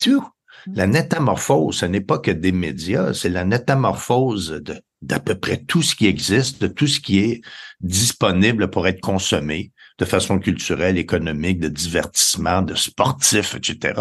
tout. 0.00 0.26
La 0.74 0.86
métamorphose, 0.86 1.78
ce 1.78 1.86
n'est 1.86 2.00
pas 2.00 2.18
que 2.18 2.30
des 2.30 2.52
médias, 2.52 3.14
c'est 3.14 3.28
la 3.28 3.44
métamorphose 3.44 4.62
d'à 5.02 5.20
peu 5.20 5.34
près 5.34 5.58
tout 5.58 5.82
ce 5.82 5.94
qui 5.94 6.06
existe, 6.06 6.60
de 6.60 6.66
tout 6.66 6.86
ce 6.86 7.00
qui 7.00 7.18
est 7.18 7.40
disponible 7.80 8.70
pour 8.70 8.86
être 8.86 9.00
consommé 9.00 9.72
de 9.98 10.04
façon 10.04 10.38
culturelle, 10.38 10.98
économique, 10.98 11.58
de 11.58 11.68
divertissement, 11.68 12.62
de 12.62 12.74
sportif, 12.74 13.54
etc. 13.54 13.94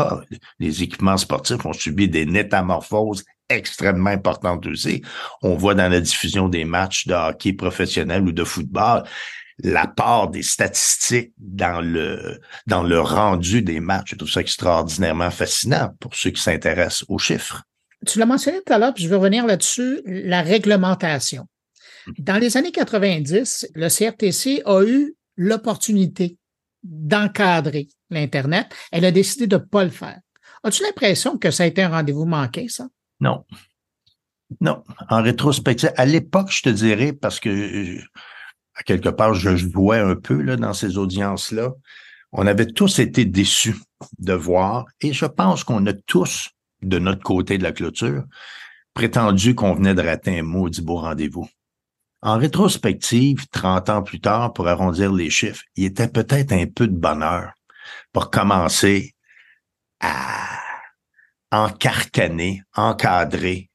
Les 0.59 0.83
équipements 0.83 1.17
sportifs 1.17 1.65
ont 1.65 1.73
subi 1.73 2.09
des 2.09 2.25
métamorphoses 2.25 3.23
extrêmement 3.47 4.09
importantes 4.09 4.65
aussi. 4.65 5.03
On 5.41 5.55
voit 5.55 5.75
dans 5.75 5.89
la 5.89 6.01
diffusion 6.01 6.49
des 6.49 6.65
matchs 6.65 7.07
de 7.07 7.13
hockey 7.13 7.53
professionnel 7.53 8.23
ou 8.23 8.31
de 8.31 8.43
football 8.43 9.03
la 9.59 9.87
part 9.87 10.29
des 10.29 10.43
statistiques 10.43 11.33
dans 11.37 11.81
le 11.81 12.39
dans 12.67 12.83
le 12.83 12.99
rendu 12.99 13.61
des 13.61 13.79
matchs. 13.79 14.11
Je 14.11 14.15
trouve 14.15 14.29
ça 14.29 14.41
extraordinairement 14.41 15.31
fascinant 15.31 15.93
pour 15.99 16.15
ceux 16.15 16.31
qui 16.31 16.41
s'intéressent 16.41 17.05
aux 17.07 17.17
chiffres. 17.17 17.63
Tu 18.05 18.19
l'as 18.19 18.25
mentionné 18.25 18.59
tout 18.65 18.73
à 18.73 18.77
l'heure, 18.77 18.93
puis 18.93 19.03
je 19.03 19.09
vais 19.09 19.15
revenir 19.15 19.45
là-dessus, 19.45 20.01
la 20.05 20.41
réglementation. 20.41 21.47
Dans 22.19 22.37
les 22.37 22.57
années 22.57 22.71
90, 22.71 23.69
le 23.73 23.87
CRTC 23.87 24.61
a 24.65 24.83
eu 24.83 25.15
l'opportunité 25.37 26.37
d'encadrer 26.83 27.87
l'Internet. 28.09 28.67
Elle 28.91 29.05
a 29.05 29.11
décidé 29.11 29.47
de 29.47 29.57
ne 29.57 29.61
pas 29.61 29.83
le 29.83 29.89
faire. 29.89 30.19
As-tu 30.63 30.83
l'impression 30.83 31.37
que 31.37 31.49
ça 31.49 31.63
a 31.63 31.65
été 31.65 31.81
un 31.81 31.89
rendez-vous 31.89 32.25
manqué, 32.25 32.67
ça? 32.69 32.87
Non. 33.19 33.43
Non. 34.61 34.83
En 35.09 35.23
rétrospective, 35.23 35.91
à 35.97 36.05
l'époque, 36.05 36.51
je 36.51 36.61
te 36.61 36.69
dirais, 36.69 37.13
parce 37.13 37.39
que 37.39 37.99
à 38.75 38.83
quelque 38.83 39.09
part, 39.09 39.33
je 39.33 39.55
jouais 39.55 39.99
un 39.99 40.15
peu 40.15 40.41
là, 40.41 40.55
dans 40.57 40.73
ces 40.73 40.97
audiences-là, 40.97 41.71
on 42.31 42.45
avait 42.45 42.67
tous 42.67 42.99
été 42.99 43.25
déçus 43.25 43.75
de 44.19 44.33
voir, 44.33 44.85
et 45.01 45.13
je 45.13 45.25
pense 45.25 45.63
qu'on 45.63 45.85
a 45.85 45.93
tous 45.93 46.49
de 46.81 46.99
notre 46.99 47.23
côté 47.23 47.57
de 47.57 47.63
la 47.63 47.71
clôture, 47.71 48.25
prétendu 48.93 49.55
qu'on 49.55 49.73
venait 49.73 49.95
de 49.95 50.01
rater 50.01 50.39
un 50.39 50.43
maudit 50.43 50.81
beau 50.81 50.97
rendez-vous. 50.97 51.47
En 52.21 52.37
rétrospective, 52.37 53.45
30 53.51 53.89
ans 53.89 54.03
plus 54.03 54.19
tard, 54.19 54.51
pour 54.53 54.67
arrondir 54.67 55.13
les 55.13 55.29
chiffres, 55.29 55.63
il 55.75 55.85
était 55.85 56.07
peut-être 56.07 56.51
un 56.51 56.65
peu 56.65 56.87
de 56.87 56.95
bonheur 56.95 57.53
pour 58.11 58.31
commencer 58.31 59.13
à 60.01 60.59
encarcaner, 61.51 62.63
encadrer 62.75 63.69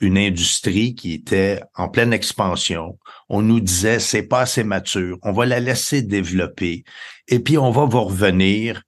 une 0.00 0.18
industrie 0.18 0.94
qui 0.94 1.14
était 1.14 1.60
en 1.74 1.88
pleine 1.88 2.12
expansion. 2.12 2.98
On 3.28 3.40
nous 3.40 3.60
disait 3.60 3.98
c'est 3.98 4.22
pas 4.22 4.42
assez 4.42 4.64
mature, 4.64 5.18
on 5.22 5.32
va 5.32 5.46
la 5.46 5.60
laisser 5.60 6.02
développer 6.02 6.84
et 7.28 7.40
puis 7.40 7.56
on 7.56 7.70
va 7.70 7.84
vous 7.86 8.04
revenir 8.04 8.82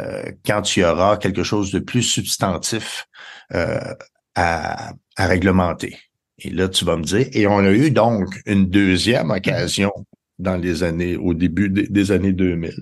euh, 0.00 0.32
quand 0.46 0.76
il 0.76 0.80
y 0.80 0.84
aura 0.84 1.18
quelque 1.18 1.42
chose 1.42 1.70
de 1.70 1.78
plus 1.78 2.02
substantif 2.02 3.06
euh, 3.54 3.94
à, 4.34 4.92
réglementer. 5.18 5.98
Et 6.38 6.48
là, 6.50 6.68
tu 6.68 6.86
vas 6.86 6.96
me 6.96 7.02
dire, 7.02 7.28
et 7.32 7.46
on 7.46 7.58
a 7.58 7.70
eu 7.70 7.90
donc 7.90 8.40
une 8.46 8.66
deuxième 8.66 9.30
occasion 9.30 9.92
dans 10.38 10.56
les 10.56 10.82
années, 10.82 11.16
au 11.16 11.34
début 11.34 11.68
des, 11.68 12.10
années 12.10 12.32
2000. 12.32 12.72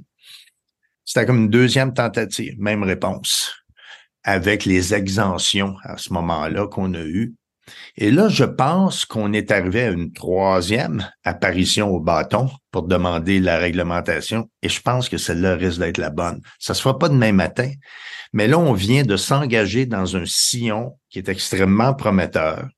C'était 1.05 1.27
comme 1.27 1.39
une 1.39 1.51
deuxième 1.51 1.93
tentative, 1.93 2.55
même 2.61 2.85
réponse, 2.85 3.53
avec 4.25 4.65
les 4.65 4.95
exemptions 4.95 5.77
à 5.83 5.97
ce 5.97 6.13
moment-là 6.13 6.67
qu'on 6.67 6.95
a 6.95 7.03
eu. 7.03 7.35
Et 7.97 8.11
là, 8.11 8.29
je 8.29 8.45
pense 8.45 9.05
qu'on 9.05 9.33
est 9.33 9.51
arrivé 9.51 9.83
à 9.83 9.91
une 9.91 10.13
troisième 10.13 11.09
apparition 11.25 11.89
au 11.89 12.01
bâton 12.01 12.51
pour 12.71 12.83
demander 12.83 13.41
la 13.41 13.59
réglementation. 13.59 14.51
Et 14.63 14.69
je 14.69 14.81
pense 14.81 15.09
que 15.09 15.19
celle-là 15.19 15.55
risque 15.55 15.79
d'être 15.79 15.99
la 15.99 16.11
bonne. 16.11 16.41
Ça 16.59 16.75
se 16.75 16.83
fera 16.83 16.99
pas 16.99 17.09
demain 17.09 17.33
matin. 17.33 17.71
Mais 18.33 18.49
là, 18.49 18.59
on 18.59 18.73
vient 18.73 19.05
de 19.05 19.17
s'engager 19.17 19.87
dans 19.87 20.17
un 20.17 20.25
sillon 20.27 20.99
qui 21.11 21.19
est 21.19 21.29
extrêmement 21.29 21.95
prometteur, 21.95 22.69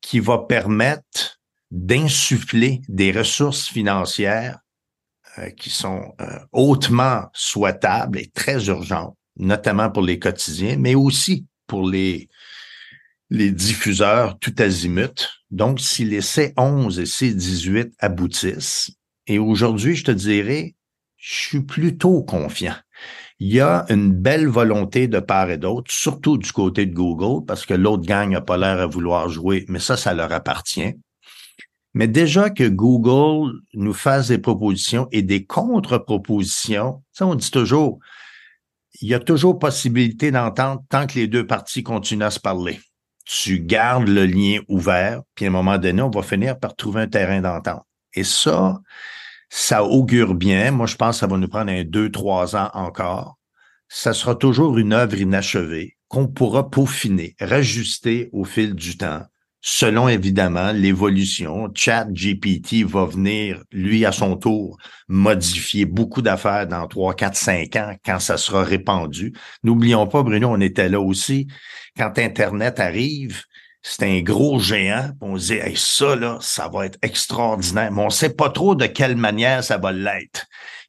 qui 0.00 0.20
va 0.20 0.38
permettre 0.38 1.38
d'insuffler 1.70 2.82
des 2.88 3.12
ressources 3.12 3.68
financières 3.68 4.58
euh, 5.38 5.50
qui 5.50 5.70
sont 5.70 6.14
euh, 6.20 6.38
hautement 6.52 7.24
souhaitables 7.32 8.18
et 8.18 8.28
très 8.28 8.66
urgentes, 8.66 9.16
notamment 9.36 9.90
pour 9.90 10.02
les 10.02 10.18
quotidiens, 10.18 10.76
mais 10.78 10.94
aussi 10.94 11.46
pour 11.66 11.88
les, 11.88 12.28
les 13.30 13.50
diffuseurs 13.50 14.38
tout 14.38 14.54
azimut. 14.58 15.30
Donc, 15.50 15.80
si 15.80 16.04
les 16.04 16.20
C11 16.20 17.00
et 17.00 17.04
C18 17.04 17.92
aboutissent, 17.98 18.90
et 19.26 19.38
aujourd'hui, 19.38 19.96
je 19.96 20.04
te 20.04 20.10
dirais, 20.10 20.74
je 21.16 21.34
suis 21.34 21.62
plutôt 21.62 22.22
confiant. 22.22 22.76
Il 23.40 23.52
y 23.52 23.60
a 23.60 23.84
une 23.88 24.12
belle 24.12 24.46
volonté 24.46 25.08
de 25.08 25.18
part 25.18 25.50
et 25.50 25.58
d'autre, 25.58 25.90
surtout 25.90 26.38
du 26.38 26.52
côté 26.52 26.86
de 26.86 26.94
Google, 26.94 27.44
parce 27.46 27.66
que 27.66 27.74
l'autre 27.74 28.04
gang 28.04 28.30
n'a 28.30 28.40
pas 28.40 28.56
l'air 28.56 28.78
à 28.78 28.86
vouloir 28.86 29.28
jouer, 29.28 29.64
mais 29.68 29.80
ça, 29.80 29.96
ça 29.96 30.14
leur 30.14 30.32
appartient. 30.32 30.94
Mais 31.94 32.08
déjà 32.08 32.50
que 32.50 32.68
Google 32.68 33.60
nous 33.72 33.92
fasse 33.92 34.28
des 34.28 34.38
propositions 34.38 35.08
et 35.12 35.22
des 35.22 35.46
contre-propositions, 35.46 37.02
ça, 37.12 37.26
on 37.26 37.34
dit 37.34 37.50
toujours, 37.50 38.00
il 39.00 39.08
y 39.08 39.14
a 39.14 39.18
toujours 39.20 39.58
possibilité 39.58 40.30
d'entendre 40.30 40.82
tant 40.88 41.06
que 41.06 41.14
les 41.14 41.26
deux 41.26 41.46
parties 41.46 41.82
continuent 41.82 42.24
à 42.24 42.30
se 42.30 42.40
parler 42.40 42.80
tu 43.24 43.60
gardes 43.60 44.08
le 44.08 44.26
lien 44.26 44.60
ouvert, 44.68 45.22
puis 45.34 45.46
à 45.46 45.48
un 45.48 45.52
moment 45.52 45.78
donné, 45.78 46.02
on 46.02 46.10
va 46.10 46.22
finir 46.22 46.58
par 46.58 46.76
trouver 46.76 47.02
un 47.02 47.08
terrain 47.08 47.40
d'entente. 47.40 47.84
Et 48.12 48.24
ça, 48.24 48.80
ça 49.48 49.84
augure 49.84 50.34
bien. 50.34 50.70
Moi, 50.70 50.86
je 50.86 50.96
pense 50.96 51.16
que 51.16 51.20
ça 51.20 51.26
va 51.26 51.36
nous 51.36 51.48
prendre 51.48 51.72
un 51.72 51.84
deux, 51.84 52.10
trois 52.10 52.54
ans 52.54 52.70
encore. 52.74 53.38
Ça 53.88 54.12
sera 54.12 54.34
toujours 54.34 54.78
une 54.78 54.92
œuvre 54.92 55.18
inachevée 55.18 55.96
qu'on 56.08 56.28
pourra 56.28 56.70
peaufiner, 56.70 57.34
rajuster 57.40 58.28
au 58.32 58.44
fil 58.44 58.74
du 58.74 58.96
temps 58.96 59.22
selon 59.66 60.08
évidemment 60.08 60.72
l'évolution. 60.72 61.70
Chat 61.74 62.06
GPT 62.12 62.84
va 62.84 63.06
venir, 63.06 63.62
lui, 63.72 64.04
à 64.04 64.12
son 64.12 64.36
tour, 64.36 64.76
modifier 65.08 65.86
beaucoup 65.86 66.20
d'affaires 66.20 66.66
dans 66.66 66.86
trois, 66.86 67.14
quatre, 67.14 67.36
cinq 67.36 67.74
ans 67.76 67.96
quand 68.04 68.20
ça 68.20 68.36
sera 68.36 68.62
répandu. 68.62 69.32
N'oublions 69.62 70.06
pas, 70.06 70.22
Bruno, 70.22 70.50
on 70.50 70.60
était 70.60 70.90
là 70.90 71.00
aussi. 71.00 71.46
Quand 71.96 72.18
Internet 72.18 72.78
arrive, 72.78 73.44
c'est 73.80 74.02
un 74.02 74.20
gros 74.20 74.58
géant. 74.58 75.12
On 75.22 75.38
se 75.38 75.54
dit, 75.54 75.76
ça, 75.76 76.14
là, 76.14 76.36
ça 76.42 76.68
va 76.68 76.84
être 76.84 76.98
extraordinaire. 77.00 77.90
Mais 77.90 78.02
on 78.02 78.10
sait 78.10 78.34
pas 78.34 78.50
trop 78.50 78.74
de 78.74 78.84
quelle 78.84 79.16
manière 79.16 79.64
ça 79.64 79.78
va 79.78 79.92
l'être. 79.92 80.44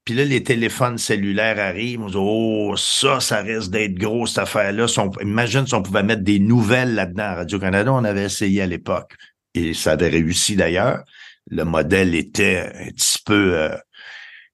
Puis 0.06 0.14
là, 0.14 0.24
les 0.24 0.44
téléphones 0.44 1.00
cellulaires 1.00 1.60
arrivent. 1.60 2.02
On 2.02 2.08
dit, 2.08 2.16
oh, 2.16 2.76
ça, 2.78 3.20
ça 3.20 3.42
risque 3.42 3.72
d'être 3.72 3.96
gros, 3.96 4.28
cette 4.28 4.38
affaire-là. 4.38 4.86
imagine 5.22 5.66
si 5.66 5.74
on 5.74 5.82
pouvait 5.82 6.04
mettre 6.04 6.22
des 6.22 6.38
nouvelles 6.38 6.94
là-dedans. 6.94 7.36
Radio-Canada, 7.38 7.92
on 7.92 8.04
avait 8.04 8.26
essayé 8.26 8.62
à 8.62 8.68
l'époque. 8.68 9.16
Et 9.56 9.74
ça 9.74 9.94
avait 9.94 10.10
réussi 10.10 10.56
d'ailleurs. 10.56 11.04
Le 11.50 11.64
modèle 11.64 12.14
était 12.14 12.72
un 12.76 12.92
petit 12.92 13.18
peu 13.26 13.58
euh, 13.58 13.76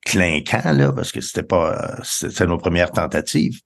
clinquant, 0.05 0.71
là, 0.71 0.93
parce 0.93 1.11
que 1.11 1.19
c'était 1.19 1.43
pas, 1.43 1.99
c'était 2.03 2.47
nos 2.47 2.57
premières 2.57 2.91
tentatives. 2.91 3.59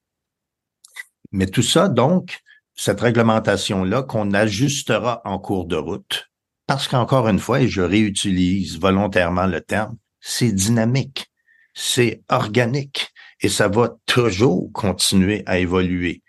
Mais 1.32 1.46
tout 1.46 1.62
ça, 1.62 1.88
donc, 1.88 2.40
cette 2.76 3.02
réglementation-là 3.02 4.02
qu'on 4.02 4.34
ajustera 4.34 5.22
en 5.24 5.38
cours 5.38 5.66
de 5.66 5.76
route, 5.76 6.32
parce 6.66 6.88
qu'encore 6.88 7.28
une 7.28 7.40
fois, 7.40 7.62
et 7.62 7.68
je 7.68 7.82
réutilise 7.82 8.80
volontairement 8.80 9.46
le 9.46 9.62
terme, 9.62 9.98
c'est 10.20 10.52
dynamique 10.52 11.30
c'est 11.76 12.24
organique 12.30 13.10
et 13.42 13.50
ça 13.50 13.68
va 13.68 13.96
toujours 14.08 14.72
continuer 14.74 15.44
à 15.46 15.60
évoluer. 15.60 16.24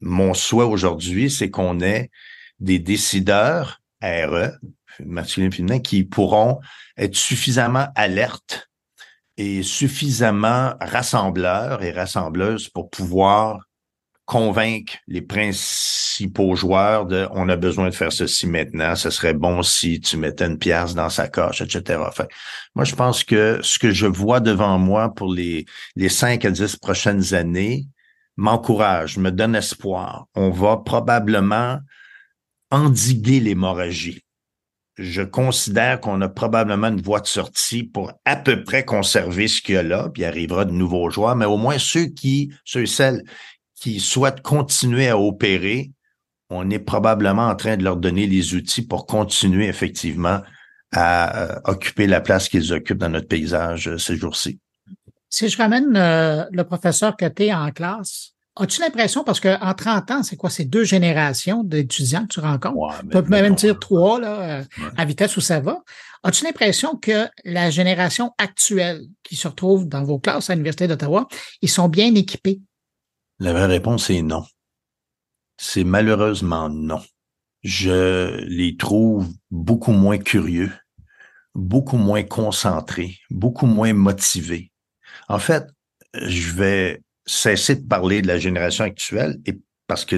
Mon 0.00 0.34
souhait 0.34 0.64
aujourd'hui, 0.64 1.30
c'est 1.30 1.50
qu'on 1.50 1.80
ait 1.80 2.10
des 2.60 2.78
décideurs 2.78 3.80
RE, 4.02 4.50
masculin 5.04 5.50
féminin, 5.50 5.80
qui 5.80 6.04
pourront 6.04 6.60
être 6.96 7.16
suffisamment 7.16 7.88
alertes 7.94 8.70
et 9.38 9.62
suffisamment 9.62 10.74
rassembleurs 10.80 11.82
et 11.82 11.90
rassembleuses 11.90 12.68
pour 12.68 12.90
pouvoir 12.90 13.60
convaincre 14.26 14.94
les 15.06 15.22
principaux 16.16 16.56
joueurs 16.56 17.04
de 17.04 17.28
on 17.32 17.48
a 17.48 17.56
besoin 17.56 17.90
de 17.90 17.94
faire 17.94 18.12
ceci 18.12 18.46
maintenant, 18.46 18.94
ce 18.96 19.10
serait 19.10 19.34
bon 19.34 19.62
si 19.62 20.00
tu 20.00 20.16
mettais 20.16 20.46
une 20.46 20.58
pièce 20.58 20.94
dans 20.94 21.10
sa 21.10 21.28
coche, 21.28 21.60
etc. 21.60 22.00
Moi, 22.74 22.84
je 22.84 22.94
pense 22.94 23.22
que 23.22 23.58
ce 23.62 23.78
que 23.78 23.90
je 23.90 24.06
vois 24.06 24.40
devant 24.40 24.78
moi 24.78 25.14
pour 25.14 25.32
les, 25.32 25.66
les 25.94 26.08
cinq 26.08 26.44
à 26.44 26.50
dix 26.50 26.76
prochaines 26.76 27.34
années 27.34 27.86
m'encourage, 28.36 29.18
me 29.18 29.30
donne 29.30 29.54
espoir. 29.54 30.26
On 30.34 30.50
va 30.50 30.78
probablement 30.78 31.80
endiguer 32.70 33.40
l'hémorragie 33.40 34.22
je 34.98 35.20
considère 35.20 36.00
qu'on 36.00 36.22
a 36.22 36.28
probablement 36.30 36.86
une 36.86 37.02
voie 37.02 37.20
de 37.20 37.26
sortie 37.26 37.82
pour 37.82 38.14
à 38.24 38.34
peu 38.34 38.64
près 38.64 38.82
conserver 38.82 39.46
ce 39.46 39.60
qu'il 39.60 39.74
y 39.74 39.78
a 39.78 39.82
là, 39.82 40.08
puis 40.08 40.22
il 40.22 40.24
arrivera 40.24 40.64
de 40.64 40.72
nouveaux 40.72 41.10
joueurs, 41.10 41.36
mais 41.36 41.44
au 41.44 41.58
moins 41.58 41.78
ceux 41.78 42.06
qui, 42.06 42.50
ceux 42.64 42.84
et 42.84 42.86
celles 42.86 43.22
qui 43.78 44.00
souhaitent 44.00 44.40
continuer 44.40 45.08
à 45.08 45.18
opérer, 45.18 45.90
on 46.50 46.70
est 46.70 46.78
probablement 46.78 47.48
en 47.48 47.56
train 47.56 47.76
de 47.76 47.84
leur 47.84 47.96
donner 47.96 48.26
les 48.26 48.54
outils 48.54 48.82
pour 48.82 49.06
continuer 49.06 49.66
effectivement 49.66 50.40
à 50.92 51.42
euh, 51.42 51.60
occuper 51.64 52.06
la 52.06 52.20
place 52.20 52.48
qu'ils 52.48 52.72
occupent 52.72 52.98
dans 52.98 53.08
notre 53.08 53.28
paysage 53.28 53.88
euh, 53.88 53.98
ces 53.98 54.16
jours-ci. 54.16 54.60
Si 55.28 55.48
je 55.48 55.56
ramène 55.58 55.96
euh, 55.96 56.44
le 56.52 56.64
professeur 56.64 57.16
Côté 57.16 57.52
en 57.52 57.70
classe, 57.70 58.32
As-tu 58.58 58.80
l'impression, 58.80 59.22
parce 59.22 59.38
qu'en 59.38 59.74
30 59.74 60.10
ans, 60.12 60.22
c'est 60.22 60.36
quoi, 60.36 60.48
c'est 60.48 60.64
deux 60.64 60.84
générations 60.84 61.62
d'étudiants 61.62 62.22
que 62.22 62.32
tu 62.32 62.40
rencontres? 62.40 63.02
tu 63.02 63.08
peux 63.08 63.20
même 63.28 63.54
dire 63.54 63.78
trois, 63.78 64.18
là, 64.18 64.62
à 64.96 65.04
vitesse 65.04 65.36
où 65.36 65.42
ça 65.42 65.60
va. 65.60 65.82
As-tu 66.22 66.42
l'impression 66.44 66.96
que 66.96 67.28
la 67.44 67.68
génération 67.68 68.32
actuelle 68.38 69.02
qui 69.22 69.36
se 69.36 69.46
retrouve 69.46 69.86
dans 69.86 70.04
vos 70.04 70.18
classes 70.18 70.48
à 70.48 70.54
l'Université 70.54 70.88
d'Ottawa, 70.88 71.28
ils 71.60 71.68
sont 71.68 71.88
bien 71.88 72.14
équipés? 72.14 72.62
La 73.40 73.52
vraie 73.52 73.66
réponse 73.66 74.08
est 74.08 74.22
non. 74.22 74.42
C'est 75.56 75.84
malheureusement 75.84 76.68
non. 76.68 77.02
Je 77.62 78.44
les 78.44 78.76
trouve 78.76 79.28
beaucoup 79.50 79.92
moins 79.92 80.18
curieux, 80.18 80.72
beaucoup 81.54 81.96
moins 81.96 82.22
concentrés, 82.22 83.18
beaucoup 83.30 83.66
moins 83.66 83.92
motivés. 83.92 84.70
En 85.28 85.38
fait, 85.38 85.66
je 86.14 86.52
vais 86.52 87.02
cesser 87.26 87.76
de 87.76 87.86
parler 87.86 88.22
de 88.22 88.28
la 88.28 88.38
génération 88.38 88.84
actuelle 88.84 89.38
et 89.46 89.58
parce 89.86 90.04
que, 90.04 90.16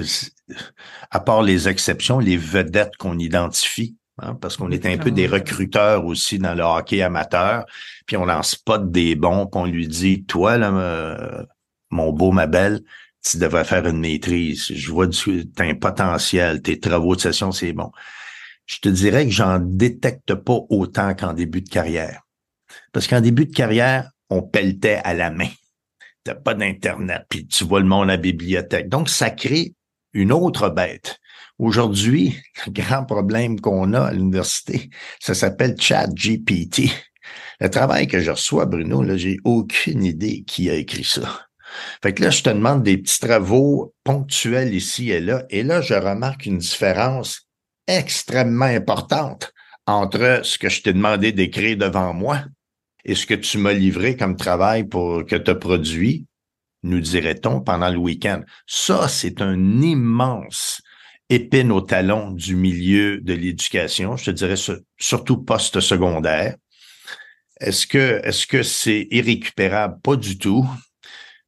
à 1.11 1.19
part 1.19 1.43
les 1.43 1.67
exceptions, 1.67 2.19
les 2.19 2.37
vedettes 2.37 2.95
qu'on 2.97 3.19
identifie, 3.19 3.95
hein, 4.19 4.35
parce 4.35 4.57
qu'on 4.57 4.71
est 4.71 4.85
un 4.85 4.97
peu 4.97 5.11
des 5.11 5.27
recruteurs 5.27 6.05
aussi 6.05 6.39
dans 6.39 6.55
le 6.55 6.63
hockey 6.63 7.01
amateur, 7.01 7.65
puis 8.05 8.17
on 8.17 8.25
lance 8.25 8.55
pas 8.55 8.77
des 8.77 9.15
bons, 9.15 9.45
puis 9.45 9.61
on 9.61 9.65
lui 9.65 9.87
dit, 9.87 10.23
toi, 10.25 10.57
là, 10.57 11.45
mon 11.91 12.11
beau, 12.11 12.31
ma 12.31 12.47
belle, 12.47 12.81
tu 13.23 13.37
devrais 13.37 13.65
faire 13.65 13.85
une 13.85 13.99
maîtrise. 13.99 14.65
Je 14.73 14.91
vois 14.91 15.07
du, 15.07 15.45
as 15.57 15.63
un 15.63 15.75
potentiel, 15.75 16.61
tes 16.61 16.79
travaux 16.79 17.15
de 17.15 17.21
session, 17.21 17.51
c'est 17.51 17.73
bon. 17.73 17.91
Je 18.65 18.77
te 18.79 18.89
dirais 18.89 19.25
que 19.25 19.31
j'en 19.31 19.59
détecte 19.59 20.35
pas 20.35 20.59
autant 20.69 21.15
qu'en 21.15 21.33
début 21.33 21.61
de 21.61 21.69
carrière. 21.69 22.21
Parce 22.91 23.07
qu'en 23.07 23.21
début 23.21 23.45
de 23.45 23.53
carrière, 23.53 24.11
on 24.29 24.41
pelletait 24.41 25.01
à 25.03 25.13
la 25.13 25.31
main 25.31 25.49
t'as 26.23 26.35
pas 26.35 26.53
d'Internet, 26.53 27.23
puis 27.29 27.47
tu 27.47 27.63
vois 27.63 27.79
le 27.79 27.85
monde 27.85 28.09
à 28.09 28.13
la 28.13 28.17
bibliothèque. 28.17 28.89
Donc, 28.89 29.09
ça 29.09 29.29
crée 29.29 29.73
une 30.13 30.31
autre 30.31 30.69
bête. 30.69 31.19
Aujourd'hui, 31.57 32.37
le 32.65 32.71
grand 32.71 33.05
problème 33.05 33.59
qu'on 33.59 33.93
a 33.93 34.01
à 34.01 34.13
l'université, 34.13 34.89
ça 35.19 35.33
s'appelle 35.33 35.79
ChatGPT. 35.79 36.91
Le 37.59 37.69
travail 37.69 38.07
que 38.07 38.19
je 38.19 38.31
reçois, 38.31 38.65
Bruno, 38.65 39.03
là, 39.03 39.17
j'ai 39.17 39.37
aucune 39.43 40.03
idée 40.03 40.43
qui 40.43 40.69
a 40.69 40.75
écrit 40.75 41.03
ça. 41.03 41.48
Fait 42.01 42.13
que 42.13 42.23
là, 42.23 42.29
je 42.29 42.43
te 42.43 42.49
demande 42.49 42.83
des 42.83 42.97
petits 42.97 43.19
travaux 43.19 43.93
ponctuels 44.03 44.73
ici 44.73 45.11
et 45.11 45.19
là, 45.19 45.43
et 45.49 45.63
là, 45.63 45.81
je 45.81 45.93
remarque 45.93 46.45
une 46.45 46.57
différence 46.57 47.47
extrêmement 47.87 48.65
importante 48.65 49.53
entre 49.85 50.41
ce 50.43 50.57
que 50.57 50.69
je 50.69 50.81
t'ai 50.81 50.93
demandé 50.93 51.31
d'écrire 51.31 51.77
devant 51.77 52.13
moi 52.13 52.43
et 53.05 53.15
ce 53.15 53.25
que 53.25 53.33
tu 53.33 53.57
m'as 53.57 53.73
livré 53.73 54.15
comme 54.15 54.35
travail 54.35 54.83
pour 54.83 55.25
que 55.25 55.35
tu 55.35 55.49
as 55.49 55.55
produit, 55.55 56.25
nous 56.83 56.99
dirait-on, 56.99 57.61
pendant 57.61 57.89
le 57.89 57.97
week-end. 57.97 58.41
Ça, 58.67 59.07
c'est 59.07 59.41
un 59.41 59.81
immense 59.81 60.81
épine 61.29 61.71
au 61.71 61.81
talon 61.81 62.31
du 62.31 62.55
milieu 62.55 63.19
de 63.21 63.33
l'éducation, 63.33 64.17
je 64.17 64.25
te 64.25 64.31
dirais 64.31 64.55
surtout 64.97 65.37
post-secondaire. 65.37 66.55
Est-ce 67.59 67.85
que 67.85 68.21
est-ce 68.23 68.47
que 68.47 68.63
c'est 68.63 69.07
irrécupérable? 69.11 69.99
Pas 70.01 70.15
du 70.15 70.37
tout. 70.37 70.67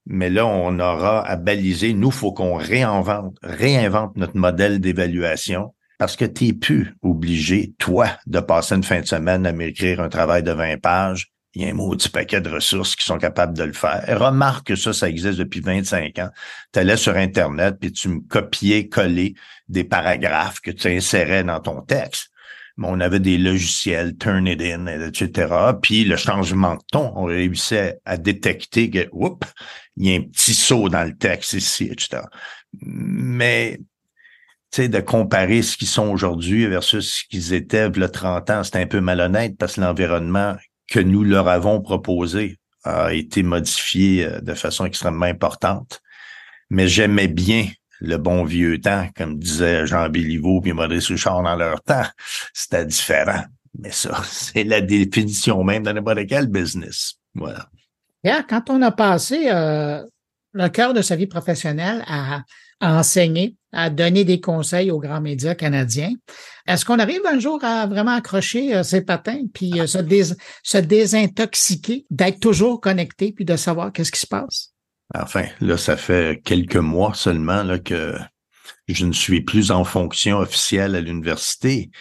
Mais 0.06 0.30
là, 0.30 0.46
on 0.46 0.80
aura 0.80 1.26
à 1.28 1.36
baliser. 1.36 1.94
Nous, 1.94 2.12
faut 2.12 2.34
qu'on 2.34 2.56
réinvente, 2.56 3.38
réinvente 3.44 4.18
notre 4.18 4.38
modèle 4.38 4.80
d'évaluation 4.80 5.74
parce 6.00 6.16
que 6.16 6.26
tu 6.26 6.46
n'es 6.46 6.54
plus 6.54 6.96
obligé, 7.04 7.74
toi, 7.78 8.08
de 8.26 8.40
passer 8.40 8.76
une 8.76 8.84
fin 8.84 9.02
de 9.02 9.06
semaine 9.06 9.46
à 9.46 9.52
m'écrire 9.52 10.02
un 10.02 10.10
travail 10.10 10.42
de 10.42 10.52
20 10.52 10.82
pages 10.82 11.32
il 11.54 11.64
y 11.64 11.66
a 11.66 11.70
un 11.70 11.74
maudit 11.74 12.10
paquet 12.10 12.40
de 12.40 12.50
ressources 12.50 12.96
qui 12.96 13.04
sont 13.04 13.18
capables 13.18 13.58
de 13.58 13.64
le 13.64 13.74
faire. 13.74 14.04
remarque 14.20 14.68
que 14.68 14.76
ça, 14.76 14.94
ça 14.94 15.10
existe 15.10 15.38
depuis 15.38 15.60
25 15.60 16.18
ans. 16.20 16.30
Tu 16.72 16.80
allais 16.80 16.98
sur 16.98 17.16
Internet, 17.16 17.78
puis 17.80 17.92
tu 17.92 18.08
me 18.10 18.22
copiais, 18.22 18.88
collais 18.88 19.34
des 19.68 19.84
paragraphes 19.84 20.62
que 20.62 20.72
tu 20.72 20.88
insérais 20.88 21.44
dans 21.44 21.60
ton 21.60 21.82
texte. 21.82 22.30
On 22.78 23.00
avait 23.00 23.20
des 23.20 23.38
logiciels, 23.38 24.18
Turnitin, 24.18 24.88
etc. 24.88 25.54
Puis 25.82 26.04
le 26.04 26.16
changement 26.16 26.76
de 26.76 26.82
ton, 26.92 27.14
on 27.16 27.26
réussissait 27.26 28.00
à 28.06 28.18
détecter 28.18 28.90
que, 28.90 29.08
oups, 29.12 29.48
il 29.98 30.08
y 30.08 30.16
a 30.16 30.20
un 30.20 30.24
petit 30.24 30.54
saut 30.54 30.90
dans 30.90 31.04
le 31.04 31.16
texte 31.16 31.54
ici, 31.54 31.90
etc. 31.92 32.24
Mais 32.82 33.80
tu 34.72 34.88
de 34.88 35.00
comparer 35.02 35.62
ce 35.62 35.76
qu'ils 35.76 35.88
sont 35.88 36.08
aujourd'hui 36.08 36.66
versus 36.66 37.16
ce 37.16 37.24
qu'ils 37.30 37.54
étaient 37.54 37.90
il 37.94 38.00
y 38.00 38.04
a 38.04 38.10
30 38.10 38.50
ans, 38.50 38.64
c'est 38.64 38.78
un 38.78 38.88
peu 38.88 39.02
malhonnête 39.02 39.58
parce 39.58 39.76
que 39.76 39.82
l'environnement 39.82 40.56
que 40.88 41.00
nous 41.00 41.24
leur 41.24 41.50
avons 41.50 41.82
proposé 41.82 42.58
a 42.84 43.14
été 43.14 43.44
modifié 43.44 44.26
euh, 44.26 44.42
de 44.42 44.54
façon 44.54 44.86
extrêmement 44.86 45.26
importante. 45.26 46.02
Mais 46.70 46.88
j'aimais 46.88 47.28
bien 47.28 47.68
le 48.02 48.18
bon 48.18 48.44
vieux 48.44 48.82
temps, 48.82 49.08
comme 49.16 49.40
disait 49.40 49.86
Jean 49.88 50.10
Béliveau 50.10 50.62
et 50.66 50.74
Maurice 50.74 51.08
Richard 51.08 51.44
dans 51.44 51.56
leur 51.56 51.82
temps. 51.82 52.06
C'était 52.54 52.86
différent. 52.86 53.44
Mais 53.80 53.92
ça, 53.92 54.22
c'est 54.26 54.64
la 54.64 54.82
définition 54.82 55.64
même 55.64 55.84
de 55.84 55.92
n'importe 55.92 56.28
quel 56.28 56.48
business. 56.48 57.16
Voilà. 57.34 57.68
quand 58.50 58.70
on 58.70 58.82
a 58.82 58.92
passé 58.92 59.50
euh, 59.50 60.04
le 60.52 60.68
cœur 60.68 60.94
de 60.94 61.02
sa 61.02 61.16
vie 61.16 61.28
professionnelle 61.28 62.04
à 62.08 62.42
à 62.82 63.00
enseigner, 63.00 63.56
à 63.72 63.90
donner 63.90 64.26
des 64.26 64.42
conseils 64.42 64.92
aux 64.92 65.00
grands 65.00 65.22
médias 65.22 65.56
canadiens. 65.56 66.12
Est-ce 66.68 66.84
qu'on 66.84 67.00
arrive 67.00 67.22
un 67.26 67.40
jour 67.40 67.64
à 67.64 67.86
vraiment 67.86 68.16
accrocher 68.16 68.76
euh, 68.76 68.84
ses 68.84 69.02
patins 69.02 69.46
puis 69.54 69.80
euh, 69.80 69.88
se, 69.88 70.00
se 70.64 70.78
désintoxiquer, 70.80 72.06
d'être 72.10 72.40
toujours 72.40 72.82
connecté 72.82 73.32
puis 73.32 73.46
de 73.46 73.56
savoir 73.56 73.94
qu'est-ce 73.94 74.12
qui 74.12 74.20
se 74.20 74.28
passe? 74.28 74.71
Enfin, 75.16 75.46
là, 75.60 75.78
ça 75.78 75.98
fait 75.98 76.42
quelques 76.44 76.78
mois 76.78 77.14
seulement 77.14 77.64
là, 77.64 77.80
que 77.80 78.16
je 78.88 79.06
ne 79.06 79.14
suis 79.14 79.42
plus 79.42 79.72
en 79.72 79.84
fonction 79.84 80.38
officielle 80.38 80.96
à 80.96 81.02
l'université 81.02 81.92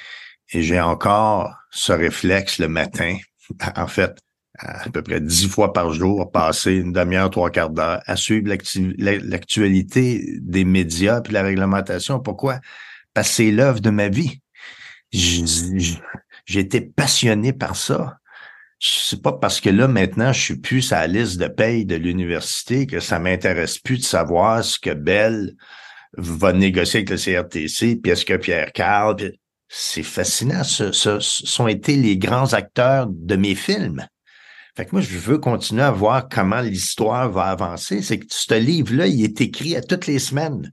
et 0.52 0.62
j'ai 0.62 0.80
encore 0.80 1.54
ce 1.70 1.92
réflexe 1.92 2.58
le 2.58 2.68
matin. 2.68 3.16
En 3.74 3.88
fait, 3.88 4.16
à 4.60 4.88
peu 4.90 5.02
près 5.02 5.20
dix 5.20 5.48
fois 5.48 5.72
par 5.72 5.92
jour, 5.92 6.30
passer 6.30 6.74
une 6.74 6.92
demi-heure, 6.92 7.30
trois 7.30 7.50
quarts 7.50 7.70
d'heure 7.70 8.00
à 8.06 8.14
suivre 8.14 8.48
l'actualité 8.48 10.24
des 10.40 10.64
médias 10.64 11.20
puis 11.20 11.32
la 11.32 11.42
réglementation. 11.42 12.20
Pourquoi? 12.20 12.60
Parce 13.12 13.28
que 13.28 13.34
c'est 13.34 13.50
l'œuvre 13.50 13.80
de 13.80 13.90
ma 13.90 14.08
vie. 14.08 14.40
J'ai 15.10 16.60
été 16.60 16.80
passionné 16.80 17.52
par 17.52 17.74
ça. 17.74 18.19
C'est 18.82 19.20
pas 19.22 19.32
parce 19.32 19.60
que 19.60 19.68
là, 19.68 19.88
maintenant, 19.88 20.32
je 20.32 20.40
suis 20.40 20.56
plus 20.56 20.92
à 20.92 21.00
la 21.00 21.06
liste 21.06 21.38
de 21.38 21.48
paye 21.48 21.84
de 21.84 21.96
l'université 21.96 22.86
que 22.86 22.98
ça 22.98 23.18
m'intéresse 23.18 23.78
plus 23.78 23.98
de 23.98 24.04
savoir 24.04 24.64
ce 24.64 24.78
que 24.78 24.94
Bell 24.94 25.54
va 26.16 26.54
négocier 26.54 27.00
avec 27.00 27.10
le 27.10 27.16
CRTC, 27.16 27.96
puis 27.96 28.12
est-ce 28.12 28.24
que 28.24 28.36
Pierre 28.36 28.72
Carl, 28.72 29.32
c'est 29.68 30.02
fascinant. 30.02 30.64
Ce, 30.64 30.92
ce, 30.92 31.20
sont 31.20 31.68
été 31.68 31.96
les 31.96 32.16
grands 32.16 32.54
acteurs 32.54 33.06
de 33.08 33.36
mes 33.36 33.54
films. 33.54 34.06
Fait 34.76 34.86
que 34.86 34.90
moi, 34.92 35.00
je 35.00 35.16
veux 35.16 35.38
continuer 35.38 35.82
à 35.82 35.90
voir 35.90 36.28
comment 36.28 36.60
l'histoire 36.60 37.30
va 37.30 37.44
avancer. 37.44 38.02
C'est 38.02 38.18
que 38.18 38.26
ce 38.28 38.54
livre-là, 38.54 39.06
il 39.06 39.22
est 39.22 39.40
écrit 39.40 39.76
à 39.76 39.82
toutes 39.82 40.06
les 40.06 40.18
semaines. 40.18 40.72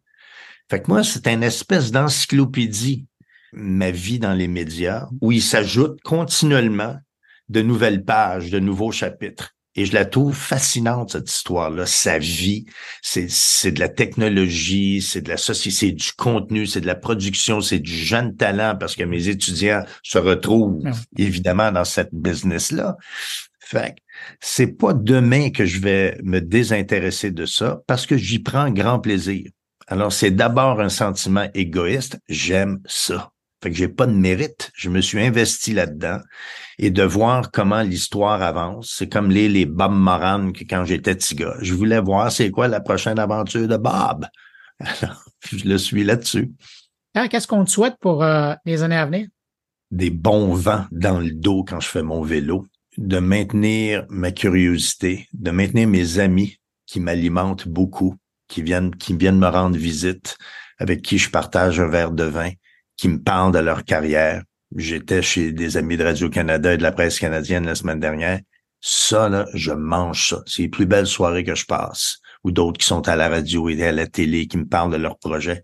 Fait 0.70 0.82
que 0.82 0.88
moi, 0.88 1.04
c'est 1.04 1.28
une 1.28 1.44
espèce 1.44 1.92
d'encyclopédie, 1.92 3.06
ma 3.54 3.92
vie 3.92 4.20
dans 4.20 4.34
les 4.34 4.48
médias, 4.48 5.08
où 5.22 5.32
il 5.32 5.42
s'ajoute 5.42 6.02
continuellement 6.02 6.98
de 7.50 7.62
nouvelles 7.62 8.04
pages, 8.04 8.50
de 8.50 8.60
nouveaux 8.60 8.92
chapitres. 8.92 9.54
Et 9.76 9.86
je 9.86 9.94
la 9.94 10.06
trouve 10.06 10.36
fascinante, 10.36 11.12
cette 11.12 11.30
histoire-là. 11.30 11.86
Sa 11.86 12.18
vie, 12.18 12.66
c'est, 13.04 13.30
c'est 13.30 13.72
de 13.72 13.80
la 13.80 13.90
technologie, 13.90 15.04
c'est 15.04 15.22
de 15.22 15.30
la 15.30 15.38
société, 15.38 15.78
c'est 15.78 15.92
du 15.92 16.12
contenu, 16.14 16.66
c'est 16.66 16.82
de 16.82 16.88
la 16.88 16.96
production, 16.96 17.62
c'est 17.62 17.78
du 17.78 17.94
jeune 17.94 18.36
talent 18.36 18.76
parce 18.80 18.96
que 18.96 19.04
mes 19.04 19.30
étudiants 19.30 19.84
se 20.02 20.18
retrouvent 20.18 20.82
évidemment 21.16 21.72
dans 21.72 21.86
cette 21.86 22.10
business-là. 22.12 22.98
Fait 23.60 23.96
c'est 24.40 24.78
pas 24.78 24.94
demain 24.94 25.52
que 25.52 25.66
je 25.66 25.80
vais 25.80 26.18
me 26.24 26.40
désintéresser 26.40 27.30
de 27.30 27.46
ça 27.46 27.82
parce 27.86 28.08
que 28.08 28.18
j'y 28.18 28.40
prends 28.40 28.72
grand 28.72 29.00
plaisir. 29.00 29.52
Alors, 29.88 30.12
c'est 30.12 30.32
d'abord 30.32 30.82
un 30.82 30.90
sentiment 30.90 31.48
égoïste. 31.54 32.20
J'aime 32.28 32.80
ça. 32.86 33.32
Fait 33.62 33.72
que 33.72 33.76
j'ai 33.76 33.88
pas 33.88 34.06
de 34.06 34.14
mérite. 34.14 34.72
Je 34.76 34.90
me 34.90 35.02
suis 35.02 35.20
investi 35.20 35.74
là-dedans 35.74 36.20
et 36.78 36.92
de 36.92 37.04
voir 37.04 37.52
comment 37.52 37.82
l'histoire 37.82 38.42
avance. 38.42 38.94
C'est 38.98 39.10
comme 39.10 39.32
les, 39.32 39.50
les 39.50 39.66
Bob 39.66 39.94
Moran 39.94 40.52
que 40.52 40.64
quand 40.64 40.86
j'étais 40.86 41.16
petit 41.16 41.36
gars. 41.36 41.56
Je 41.62 41.74
voulais 41.74 42.00
voir 42.00 42.32
c'est 42.32 42.52
quoi 42.52 42.68
la 42.68 42.82
prochaine 42.82 43.18
aventure 43.18 43.68
de 43.68 43.78
Bob. 43.78 44.28
Alors, 44.80 45.24
je 45.50 45.66
le 45.66 45.78
suis 45.78 46.04
là-dessus. 46.04 46.52
Qu'est-ce 47.32 47.48
qu'on 47.48 47.66
te 47.66 47.72
souhaite 47.72 47.96
pour 48.00 48.24
euh, 48.24 48.54
les 48.64 48.84
années 48.84 48.98
à 48.98 49.08
venir? 49.08 49.28
des 49.92 50.10
bons 50.10 50.54
vents 50.54 50.86
dans 50.92 51.20
le 51.20 51.32
dos 51.32 51.64
quand 51.64 51.80
je 51.80 51.88
fais 51.88 52.04
mon 52.04 52.22
vélo, 52.22 52.66
de 52.98 53.20
maintenir 53.20 54.06
ma 54.10 54.32
curiosité, 54.32 55.28
de 55.34 55.52
maintenir 55.52 55.88
mes 55.88 56.20
amis 56.20 56.58
qui 56.86 57.00
m'alimentent 57.00 57.68
beaucoup, 57.68 58.16
qui 58.48 58.62
viennent, 58.62 58.96
qui 58.96 59.16
viennent 59.16 59.40
me 59.40 59.48
rendre 59.48 59.78
visite, 59.78 60.38
avec 60.78 61.02
qui 61.02 61.18
je 61.18 61.30
partage 61.30 61.80
un 61.80 61.88
verre 61.88 62.12
de 62.12 62.24
vin, 62.24 62.52
qui 62.98 63.08
me 63.08 63.22
parlent 63.22 63.54
de 63.54 63.60
leur 63.60 63.86
carrière. 63.86 64.44
J'étais 64.76 65.22
chez 65.22 65.54
des 65.54 65.78
amis 65.78 65.98
de 65.98 66.04
Radio-Canada 66.04 66.74
et 66.74 66.78
de 66.78 66.84
la 66.84 66.92
presse 66.92 67.20
canadienne 67.20 67.66
la 67.66 67.76
semaine 67.76 68.00
dernière. 68.00 68.40
Ça, 68.82 69.30
là, 69.30 69.46
je 69.54 69.72
mange 69.72 70.30
ça. 70.30 70.42
C'est 70.46 70.64
les 70.64 70.70
plus 70.70 70.86
belles 70.86 71.08
soirées 71.08 71.44
que 71.44 71.56
je 71.56 71.66
passe. 71.66 72.18
Ou 72.44 72.52
d'autres 72.52 72.78
qui 72.78 72.86
sont 72.86 73.08
à 73.08 73.16
la 73.16 73.30
radio 73.30 73.70
et 73.70 73.84
à 73.86 73.92
la 73.92 74.08
télé, 74.08 74.48
qui 74.48 74.58
me 74.58 74.68
parlent 74.68 74.92
de 74.92 74.98
leurs 74.98 75.18
projets 75.18 75.64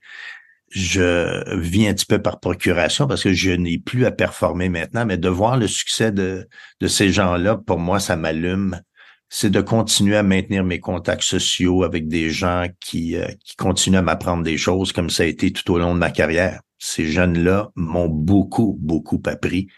je 0.74 1.56
vis 1.56 1.88
un 1.88 1.94
petit 1.94 2.08
peu 2.08 2.20
par 2.20 2.40
procuration 2.40 3.06
parce 3.06 3.22
que 3.24 3.32
je 3.32 3.52
n'ai 3.52 3.78
plus 3.78 4.06
à 4.06 4.12
performer 4.12 4.70
maintenant, 4.70 5.06
mais 5.06 5.18
de 5.18 5.30
voir 5.30 5.56
le 5.56 5.68
succès 5.68 6.12
de, 6.12 6.48
de 6.82 6.88
ces 6.88 7.12
gens-là, 7.12 7.58
pour 7.58 7.78
moi, 7.78 8.00
ça 8.00 8.16
m'allume. 8.16 8.82
C'est 9.30 9.52
de 9.52 9.62
continuer 9.62 10.16
à 10.16 10.24
maintenir 10.24 10.64
mes 10.64 10.80
contacts 10.80 11.24
sociaux 11.24 11.84
avec 11.84 12.08
des 12.08 12.32
gens 12.32 12.68
qui, 12.80 13.16
euh, 13.16 13.28
qui 13.44 13.56
continuent 13.56 13.98
à 13.98 14.02
m'apprendre 14.02 14.44
des 14.44 14.58
choses 14.58 14.92
comme 14.92 15.10
ça 15.10 15.24
a 15.24 15.26
été 15.28 15.52
tout 15.52 15.72
au 15.72 15.78
long 15.78 15.94
de 15.94 16.00
ma 16.00 16.12
carrière. 16.12 16.60
Ces 16.86 17.06
jeunes-là 17.06 17.72
m'ont 17.78 18.10
beaucoup, 18.10 18.78
beaucoup 18.82 19.22
appris 19.26 19.70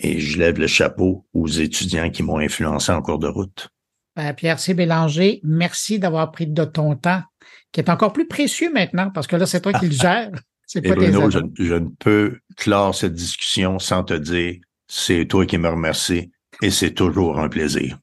et 0.00 0.18
je 0.18 0.38
lève 0.38 0.58
le 0.58 0.66
chapeau 0.66 1.24
aux 1.32 1.46
étudiants 1.46 2.10
qui 2.10 2.24
m'ont 2.24 2.38
influencé 2.38 2.90
en 2.90 3.00
cours 3.00 3.20
de 3.20 3.28
route. 3.28 3.68
Ben, 4.16 4.34
Pierre 4.34 4.58
C. 4.58 4.74
Bélanger, 4.74 5.40
merci 5.44 6.00
d'avoir 6.00 6.32
pris 6.32 6.48
de 6.48 6.64
ton 6.64 6.96
temps 6.96 7.22
qui 7.70 7.78
est 7.78 7.88
encore 7.88 8.12
plus 8.12 8.26
précieux 8.26 8.72
maintenant 8.72 9.10
parce 9.10 9.28
que 9.28 9.36
là, 9.36 9.46
c'est 9.46 9.60
toi 9.60 9.72
qui 9.74 9.86
le 9.86 9.92
gères. 9.92 10.32
C'est 10.66 10.82
pas 10.82 10.96
Bruno, 10.96 11.30
je, 11.30 11.38
je, 11.54 11.74
ne 11.74 11.90
peux 12.00 12.40
clore 12.56 12.92
cette 12.92 13.14
discussion 13.14 13.78
sans 13.78 14.02
te 14.02 14.14
dire 14.14 14.56
c'est 14.88 15.26
toi 15.26 15.46
qui 15.46 15.58
me 15.58 15.68
remercie 15.68 16.32
et 16.60 16.72
c'est 16.72 16.92
toujours 16.92 17.38
un 17.38 17.48
plaisir. 17.48 17.98